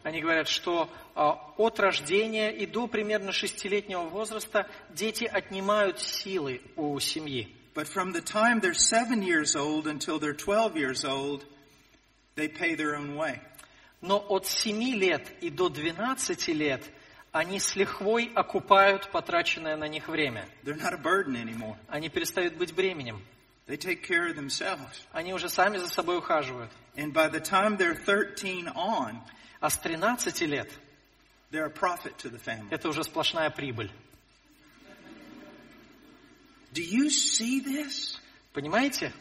[0.04, 7.00] Они говорят, что а, от рождения и до примерно шестилетнего возраста дети отнимают силы у
[7.00, 7.54] семьи.
[7.74, 11.46] But from the time they're seven years old until they're 12 years old,
[12.36, 13.40] they pay their own way.
[14.02, 16.84] Но от 7 лет и до 12 лет
[17.33, 20.47] они с лихвой окупают потраченное на них время.
[21.89, 23.25] Они перестают быть бременем.
[23.67, 25.07] They take care of themselves.
[25.13, 26.71] Они уже сами за собой ухаживают.
[26.95, 29.21] And by the time they're 13 on,
[29.61, 30.71] А с 13 лет
[31.51, 32.69] they're a profit to the family.
[32.71, 33.91] это уже сплошная прибыль.
[36.73, 38.19] Do you see this?
[38.53, 39.13] Понимаете?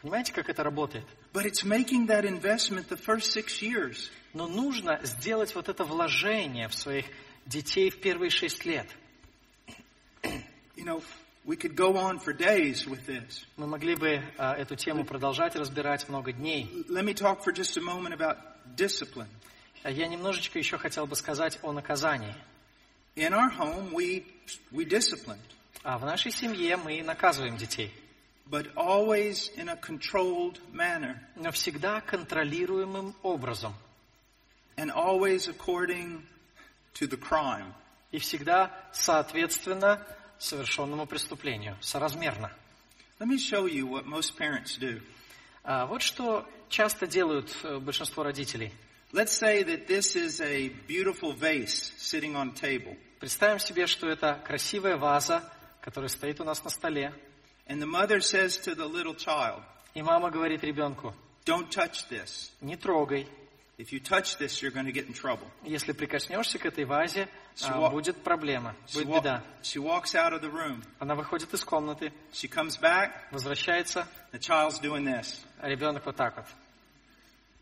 [0.00, 1.04] Понимаете, как это работает?
[1.36, 4.10] But it's making that investment the first six years.
[4.32, 7.04] Но нужно сделать вот это вложение в своих
[7.44, 8.86] детей в первые шесть лет.
[10.22, 11.02] You know,
[11.44, 13.44] we could go on for days with this.
[13.58, 16.70] Мы могли бы а, эту тему продолжать разбирать много дней.
[16.88, 18.38] Let me talk for just a moment about
[18.74, 19.28] discipline.
[19.82, 22.34] А Я немножечко еще хотел бы сказать о наказании.
[23.14, 24.24] In our home, we,
[24.72, 25.40] we discipline,
[25.82, 27.92] А в нашей семье мы наказываем детей,
[28.48, 33.74] but always in a controlled manner но всегда контролируемым образом.
[34.76, 36.22] and always according
[36.94, 37.72] to the crime.
[38.12, 40.06] И всегда соответственно
[40.38, 42.50] совершенному преступлению, соразмерно.
[43.18, 45.00] Let me show you what most parents do.
[45.64, 48.72] А вот что часто делают э, большинство родителей.
[49.12, 54.08] Let's say that this is a beautiful vase sitting on a table, Представим себе, что
[54.08, 55.42] это красивая ваза,
[55.80, 57.14] которая стоит у нас на столе,
[57.68, 59.62] and the mother says to the little child,
[59.94, 61.14] и мама говорит ребенку,
[61.44, 62.50] Don't touch this.
[62.60, 63.26] не трогай.
[63.78, 65.46] If you touch this, you're going to get in trouble.
[65.62, 67.28] Если прикоснешься к этой вазе,
[67.62, 69.42] а, Сва- будет проблема, She, будет wa- беда.
[69.62, 70.82] she walks out of the room.
[70.98, 73.10] Она выходит из комнаты, She comes back.
[73.32, 75.40] возвращается, The child's doing this.
[75.60, 76.46] а ребенок вот так вот.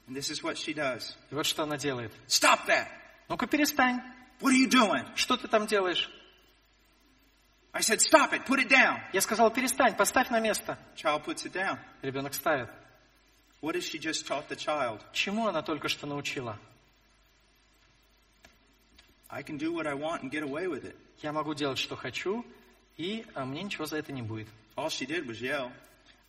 [0.07, 1.17] And this is what she does.
[1.33, 2.13] И вот что она делает.
[2.29, 2.87] Stop that.
[3.29, 4.01] Ну-ка перестань.
[4.41, 5.05] What are you doing?
[5.17, 6.09] Что ты там делаешь?
[7.77, 8.47] I said, stop it.
[8.47, 9.01] Put it down.
[9.13, 10.79] Я сказал, перестань, поставь на место.
[10.97, 11.79] Child puts it down.
[12.03, 12.71] Ребенок ставит.
[13.61, 15.01] What has she just taught the child?
[15.13, 16.57] Чему она только что научила?
[19.29, 20.95] I can do what I want and get away with it.
[21.21, 22.45] Я могу делать, что хочу,
[22.97, 24.47] и а, мне ничего за это не будет.
[24.77, 25.73] All she did was yell.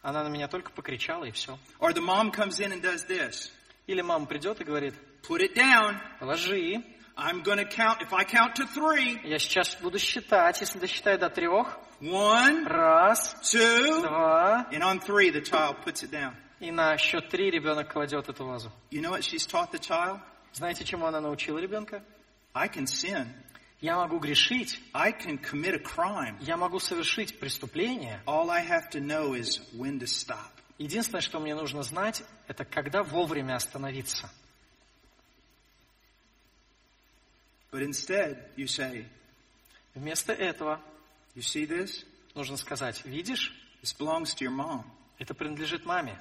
[0.02, 1.60] Она на меня только покричала, и все.
[1.80, 3.52] Or the mom comes in and does this.
[3.86, 4.96] Или мама придет и говорит,
[5.28, 6.00] Put it down.
[6.20, 6.84] положи.
[7.18, 8.01] I'm going to count.
[8.01, 11.78] If I count to three, Я сейчас буду считать, если досчитаю до трех.
[12.01, 14.68] one, Раз, two, два.
[14.72, 16.34] and on three, the child puts it down.
[16.59, 18.72] И на счет три ребенок кладет эту вазу.
[18.91, 20.20] You know what she's taught the child?
[20.53, 22.03] Знаете, чему она научила ребенка?
[22.53, 23.28] I can sin.
[23.82, 26.38] Я могу грешить, I can commit a crime.
[26.41, 28.22] я могу совершить преступление.
[28.26, 30.51] All I have to know is when to stop.
[30.78, 34.30] Единственное, что мне нужно знать, это когда вовремя остановиться.
[37.75, 39.05] But instead, you say,
[39.95, 40.81] Вместо этого
[41.35, 42.05] You see this?
[42.35, 43.53] нужно сказать, видишь,
[43.83, 44.85] This belongs to your mom.
[45.18, 46.18] это принадлежит маме.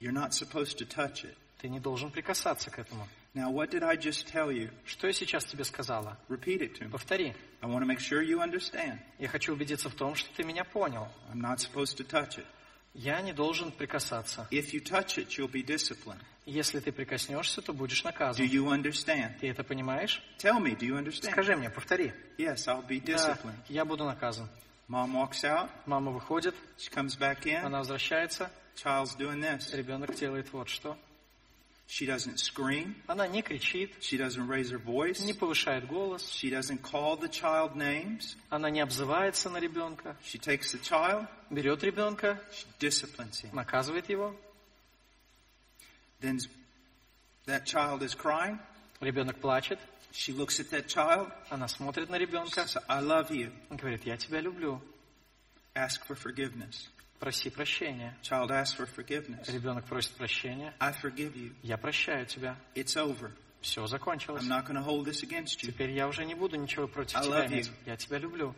[0.00, 1.34] You're not supposed to touch it.
[1.58, 3.08] Ты не должен прикасаться к этому.
[3.34, 4.70] Now, what did I just tell you?
[4.86, 6.18] Что я сейчас тебе сказала?
[6.28, 6.90] Repeat it to me.
[6.90, 7.34] Повтори.
[7.62, 8.98] I want to make sure you understand.
[9.18, 11.08] Я хочу убедиться в том, что ты меня понял.
[11.32, 12.46] I'm not supposed to touch it.
[12.93, 14.47] Я не должен прикасаться.
[14.51, 16.19] If you touch it, you'll be disciplined.
[16.45, 18.45] Если ты прикоснешься, то будешь Do наказан.
[18.45, 19.39] you understand?
[19.39, 20.21] Ты это понимаешь?
[20.39, 21.31] Tell me, do you understand?
[21.31, 22.11] Скажи мне, повтори.
[22.37, 23.55] Yes, I'll be Да, disciplined.
[23.69, 24.49] я буду наказан.
[24.89, 25.69] Mom walks out.
[25.85, 27.63] Мама выходит, She comes back in.
[27.63, 29.73] она возвращается, Child's doing this.
[29.75, 30.97] ребенок делает вот что.
[31.90, 32.96] She doesn't scream.
[33.06, 35.24] Она не кричит, She doesn't raise her voice.
[35.24, 38.36] не повышает голос, She doesn't call the child names.
[38.50, 41.28] она не обзывается на ребенка, She takes the child.
[41.50, 43.54] берет ребенка, She disciplines him.
[43.54, 44.34] наказывает его,
[46.20, 46.38] Then
[47.46, 48.58] that child is crying.
[49.00, 49.78] ребенок плачет,
[50.12, 51.30] She looks at that child.
[51.50, 53.52] она смотрит на She ребенка says, I love you.
[53.70, 54.80] и говорит, я тебя люблю,
[55.74, 56.88] Ask for forgiveness.
[57.21, 58.17] Проси прощения.
[58.23, 59.47] Child asks for forgiveness.
[59.47, 61.53] Ребенок просит прощения, I forgive you.
[61.63, 63.31] я прощаю тебя, It's over.
[63.61, 64.43] все закончилось.
[64.43, 65.71] I'm not going to hold this against you.
[65.71, 67.67] Теперь я уже не буду ничего против I тебя love иметь.
[67.67, 67.73] you.
[67.85, 68.55] Я тебя люблю.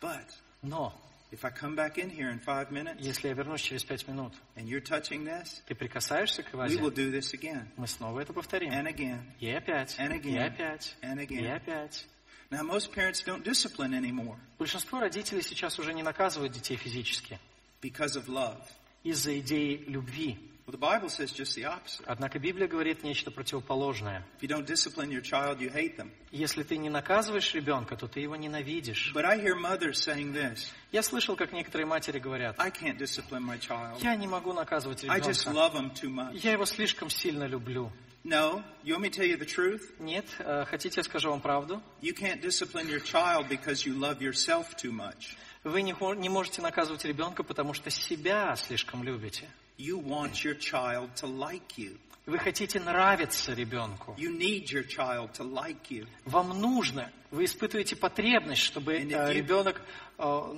[0.00, 0.24] But
[0.62, 0.92] Но
[1.30, 4.32] if I come back in here in five minutes если я вернусь через пять минут,
[4.56, 8.20] and you're touching this, ты прикасаешься к we вазе, will do this again мы снова
[8.20, 8.70] это повторим.
[8.72, 10.46] and again И опять, And и again.
[10.46, 11.54] опять, and и again.
[11.56, 12.06] опять.
[12.52, 17.38] Now, most parents don't discipline anymore Большинство родителей сейчас уже не наказывают детей физически
[17.80, 18.60] because of love.
[19.04, 20.38] из-за идеи любви.
[20.66, 22.04] Well, the Bible says just the opposite.
[22.06, 24.24] Однако Библия говорит нечто противоположное.
[24.38, 26.10] If you don't discipline your child, you hate them.
[26.30, 29.12] Если ты не наказываешь ребенка, то ты его ненавидишь.
[29.14, 33.42] But I hear mothers saying this Я слышал, как некоторые матери говорят, I can't discipline
[33.42, 34.00] my child.
[34.02, 35.50] я не могу наказывать I just ребенка.
[35.50, 36.38] love him too much.
[36.44, 37.90] Я его слишком сильно люблю.
[38.24, 38.62] No.
[38.84, 39.92] You want me to tell you the truth?
[39.98, 41.82] Нет, э, хотите, я скажу вам правду?
[42.00, 45.36] You can't discipline your child because you love yourself too much.
[45.64, 45.92] Вы не,
[46.28, 49.48] можете наказывать ребенка, потому что себя слишком любите.
[49.78, 51.98] You want your child to like you.
[52.26, 54.14] Вы хотите нравиться ребенку.
[54.16, 56.06] You need your child to like you.
[56.24, 59.80] Вам нужно, вы испытываете потребность, чтобы э, you- ребенок,
[60.18, 60.56] э,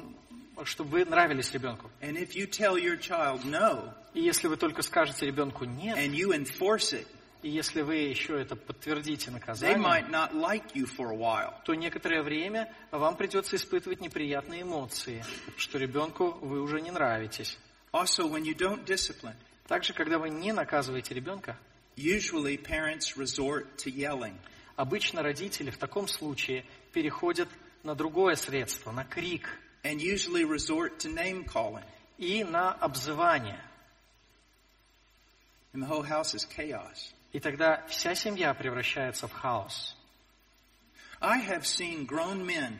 [0.65, 1.91] чтобы вы нравились ребенку.
[2.03, 6.11] And if you tell your child no, И если вы только скажете ребенку нет, and
[6.15, 7.07] you enforce it,
[7.45, 9.85] и если вы еще это подтвердите наказанием,
[10.33, 11.53] like while.
[11.67, 15.23] то некоторое время вам придется испытывать неприятные эмоции,
[15.59, 17.59] что ребенку вы уже не нравитесь.
[17.93, 19.37] Also, when you don't discipline,
[19.69, 21.59] Также, когда вы не наказываете ребенка,
[21.97, 24.39] usually parents resort to yelling.
[24.77, 26.65] обычно родители в таком случае
[26.95, 27.51] переходят
[27.83, 29.51] на другое средство, на крик
[29.83, 31.85] and usually resort to name calling.
[32.17, 33.61] и на обзывание.
[35.75, 37.13] And the whole house is chaos.
[37.35, 39.97] И тогда вся семья превращается в хаос.
[41.21, 42.79] I have seen grown men,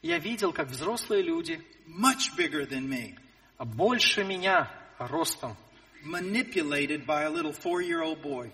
[0.00, 3.14] Я видел, как взрослые люди, much bigger than me,
[3.58, 5.54] больше меня ростом,
[6.02, 8.50] manipulated by a little four year old boy.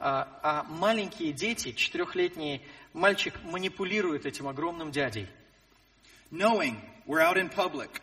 [0.00, 2.60] а, а маленькие дети, четырехлетний
[2.92, 5.28] мальчик манипулирует этим огромным дядей,
[6.32, 8.02] Knowing we're out in public,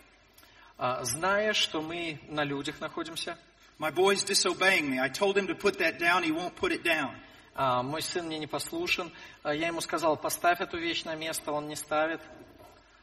[0.77, 3.37] а, зная, что мы на людях находимся.
[3.83, 4.97] My boy's disobeying me.
[4.97, 7.11] I told him to put that down, he won't put it down.
[7.53, 9.11] А, мой сын мне не послушен.
[9.43, 12.21] А, я ему сказал, поставь эту вещь на место, он не ставит.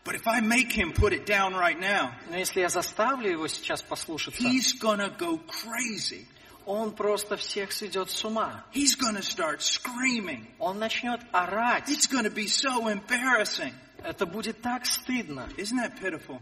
[0.05, 3.47] But if I make him put it down right now, Но если я заставлю его
[3.47, 6.27] сейчас послушаться, he's gonna go crazy.
[6.65, 8.65] он просто всех сведет с ума.
[8.73, 10.47] He's gonna start screaming.
[10.59, 11.91] Он начнет орать.
[11.91, 13.75] It's gonna be so embarrassing.
[14.03, 15.47] Это будет так стыдно.
[15.59, 16.41] Isn't that pitiful?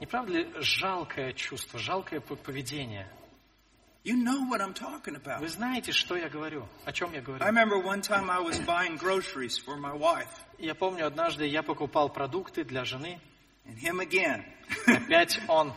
[0.00, 3.08] Не правда ли жалкое чувство, жалкое поведение?
[4.02, 5.40] You know what I'm talking about.
[5.40, 7.44] Вы знаете, что я говорю, о чем я говорю?
[7.44, 10.28] I remember one time I was buying groceries for my wife,
[10.58, 13.20] Я помню, однажды я покупал продукты для жены.
[13.66, 14.42] and him again.
[14.86, 15.74] Опять он.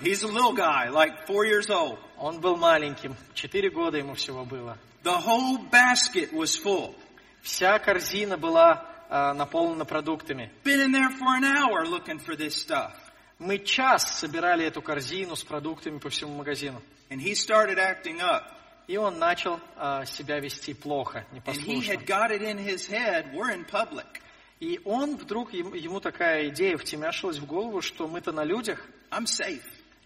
[0.00, 1.98] He's a little guy, like four years old.
[2.18, 3.14] Он был маленьким.
[3.34, 4.78] Четыре года ему всего было.
[5.02, 6.94] The whole basket was full.
[7.42, 10.50] Вся корзина была а, наполнена продуктами.
[10.64, 12.92] Been in there for an hour looking for this stuff.
[13.38, 16.80] Мы час собирали эту корзину с продуктами по всему магазину.
[17.14, 18.42] And he started acting up.
[18.88, 21.92] И он начал а, себя вести плохо, And he непослушно.
[21.92, 24.20] had got it in his head, we're in public.
[24.58, 29.62] И он вдруг, ему, такая идея втемяшилась в голову, что мы-то на людях, I'm safe.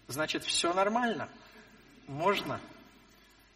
[0.07, 1.29] значит, все нормально.
[2.05, 2.61] Можно.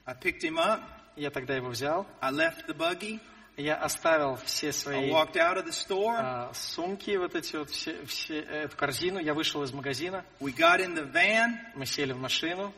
[0.06, 0.82] I picked him up.
[1.16, 2.08] Я тогда его взял.
[2.22, 3.20] I left the buggy.
[3.56, 6.18] Я оставил все I свои walked out of the store.
[6.18, 9.20] а, сумки, вот эти вот, все, все, эту корзину.
[9.20, 10.26] Я вышел из магазина.
[10.40, 12.74] We got in the van, Мы сели в машину.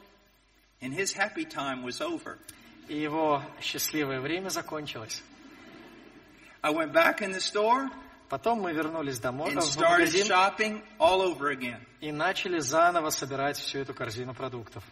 [0.80, 2.38] and his happy time was over.
[2.88, 5.22] И его счастливое время закончилось.
[6.62, 7.88] I went back in the store
[8.30, 11.84] Потом мы вернулись домой, and в started магазин shopping all over again.
[12.00, 14.84] и начали заново собирать всю эту корзину продуктов.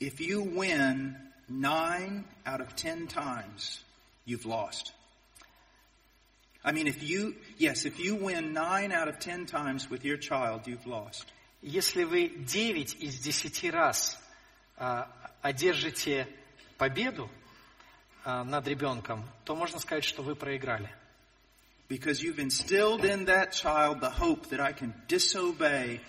[0.00, 1.16] If you win
[1.48, 3.82] nine out of ten times,
[4.26, 4.92] you've lost.
[6.62, 10.18] I mean, if you, yes, if you win nine out of ten times with your
[10.18, 11.24] child, you've lost.
[11.67, 14.21] Если вы 9 из 10 раз
[14.77, 15.11] а,
[15.41, 16.27] одержите
[16.77, 17.27] победу
[18.23, 20.93] а, над ребенком, то можно сказать, что вы проиграли.
[21.89, 26.01] Because you've instilled in that child the hope that I can disobey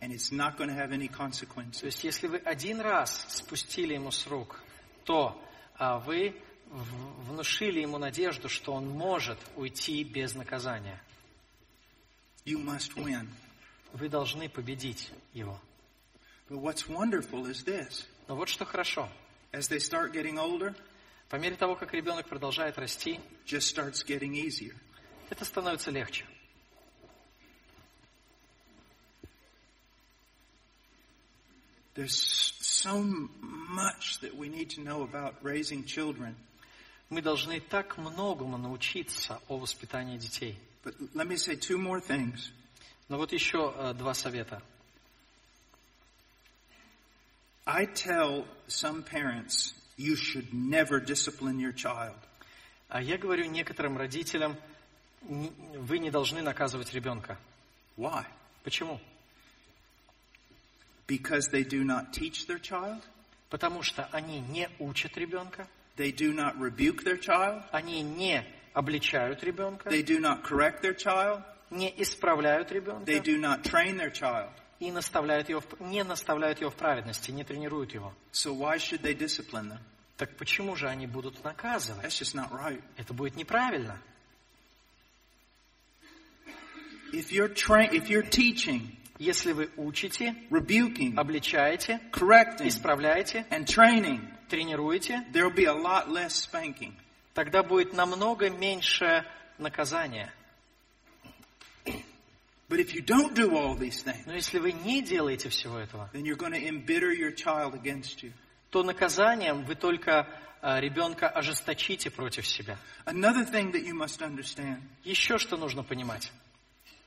[0.00, 1.82] and it's not going to have any То consequences.
[1.82, 4.62] есть, если вы один раз спустили ему с рук,
[5.04, 5.36] то
[5.76, 6.36] а, вы
[7.26, 11.02] внушили ему надежду, что он может уйти без наказания.
[12.44, 13.26] You must win.
[13.93, 15.59] Вы должны победить его.
[16.49, 18.05] But what's wonderful is this.
[18.27, 19.09] Но вот что хорошо.
[19.51, 20.75] As they start getting older,
[21.29, 24.75] По мере того, как ребенок продолжает расти, just starts getting easier.
[25.29, 26.25] это становится легче.
[31.95, 36.35] There's so much that we need to know about raising children.
[37.09, 40.57] Мы должны так многому научиться о воспитании детей.
[40.83, 42.51] But let me say two more things.
[43.10, 44.62] Но вот еще э, два совета.
[47.66, 52.14] I tell some parents, you should never discipline your child.
[52.88, 54.56] А я говорю некоторым родителям,
[55.28, 57.36] «Н- вы не должны наказывать ребенка.
[57.96, 58.24] Why?
[58.62, 59.00] Почему?
[61.08, 63.02] Because they do not teach their child,
[63.50, 69.42] Потому что они не учат ребенка, they do not rebuke their child, они не обличают
[69.42, 74.12] ребенка, they do not correct their child, не исправляют ребенка, they do not train their
[74.12, 74.50] child.
[74.80, 78.14] и наставляют его, не наставляют его в праведности, не тренируют его.
[78.32, 79.78] So why should they discipline them?
[80.16, 82.04] Так почему же они будут наказывать?
[82.04, 82.82] That's just not right.
[82.96, 84.00] Это будет неправильно.
[87.12, 94.20] If you're tra- if you're teaching, Если вы учите, rebuking, обличаете, correcting, исправляете, and training,
[94.48, 96.94] тренируете, there'll be a lot less spanking.
[97.34, 99.26] тогда будет намного меньше
[99.58, 100.32] наказания.
[102.70, 106.08] But if you don't do all these things, Но если вы не делаете всего этого,
[106.12, 108.32] then you're going to embitter your child against you.
[108.70, 110.28] то наказанием вы только
[110.62, 112.78] а, ребенка ожесточите против себя.
[113.06, 116.30] Another thing that you must understand, Еще что нужно понимать.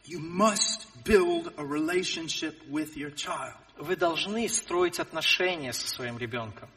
[0.05, 3.55] you must build a relationship with your child.
[3.77, 6.69] Вы должны строить отношения со своим ребенком.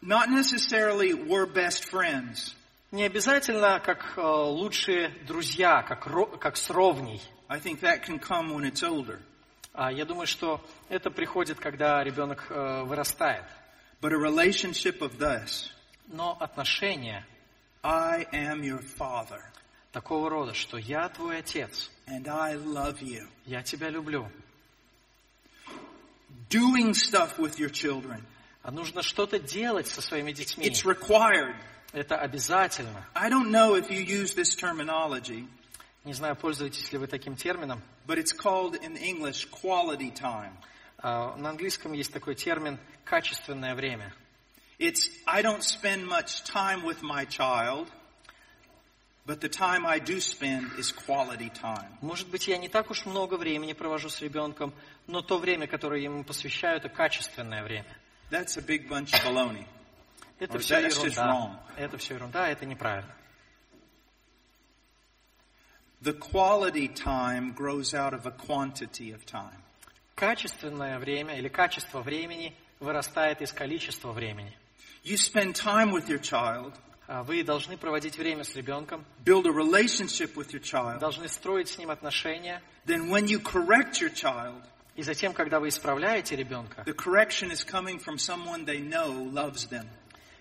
[0.00, 2.54] Not necessarily we're best friends.
[2.92, 7.20] Не обязательно как э, лучшие друзья, как, как с ровней.
[7.49, 9.19] I think that can come when it's older.
[9.73, 13.45] А я думаю, что это приходит, когда ребенок э, вырастает.
[14.01, 15.69] But a relationship of this,
[16.07, 17.25] Но отношения
[17.83, 19.41] I am your father
[19.91, 23.27] такого рода, что я твой отец, and I love you.
[23.45, 24.29] я тебя люблю.
[26.49, 28.23] Doing stuff with your children.
[28.61, 30.67] А нужно что-то делать со своими детьми.
[30.67, 31.55] It's required.
[31.93, 33.05] Это обязательно.
[33.13, 35.47] I don't know if you use this terminology,
[36.08, 37.82] Не знаю, пользуетесь ли вы таким термином.
[38.06, 40.54] but it's called in English quality time.
[40.96, 44.14] А, На английском есть такой термин «качественное время».
[44.78, 47.88] It's, I don't spend much time with my child,
[49.26, 51.90] but the time I do spend is quality time.
[52.00, 54.72] Может быть, я не так уж много времени провожу с ребенком,
[55.06, 57.94] но то время, которое я ему посвящаю, это качественное время.
[58.30, 59.66] That's a big bunch of baloney.
[60.38, 61.60] Это все ерунда.
[61.76, 63.14] Это все ерунда, это неправильно.
[66.01, 69.57] The quality time grows out of a quantity of time.
[70.15, 74.53] Качественное время или качество времени вырастает из количества времени.
[75.03, 76.73] You spend time with your child,
[77.07, 80.99] А Вы должны проводить время с ребенком, build a relationship with your child.
[80.99, 84.61] должны строить с ним отношения, Then when you correct your child,
[84.95, 89.67] и затем, когда вы исправляете ребенка, the correction is coming from someone they know loves
[89.69, 89.87] them.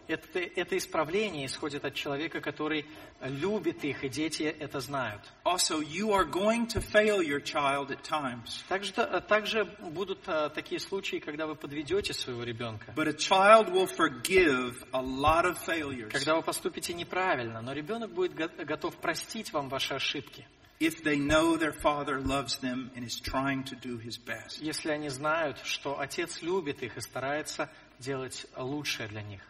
[0.08, 2.86] Это, это исправление исходит от человека, который
[3.22, 5.22] любит их, и дети это знают.
[5.44, 8.64] Also, you are going to fail your child at times.
[8.70, 8.94] Также,
[9.28, 14.76] также будут а, такие случаи, когда вы подведете своего ребенка, But a child will forgive
[14.92, 19.70] a lot of failures когда вы поступите неправильно, но ребенок будет го- готов простить вам
[19.70, 20.48] ваши ошибки,
[20.80, 24.62] if they know their father loves them and is trying to do his best.
[24.62, 29.42] если они знают, что отец любит их и старается делать лучшее для них.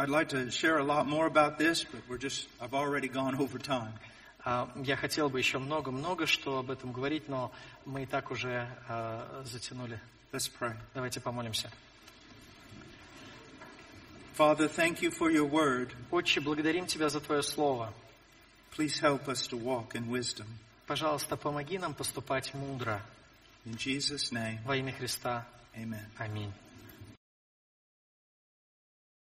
[0.00, 3.34] I'd like to share a lot more about this, but we're just, I've already gone
[3.38, 3.92] over time.
[4.46, 7.52] А, Я хотел бы еще много-много что об этом говорить, но
[7.84, 10.00] мы и так уже а, затянули.
[10.32, 10.74] Let's pray.
[10.94, 11.70] Давайте помолимся.
[14.38, 15.90] Father, thank you for your word.
[16.10, 17.92] Отче, благодарим Тебя за Твое Слово.
[18.74, 20.46] Please help us to walk in wisdom.
[20.86, 23.02] Пожалуйста, помоги нам поступать мудро.
[23.66, 25.44] In Jesus' name, Во имя Христа.
[25.76, 26.06] amen.
[26.16, 26.50] Аминь.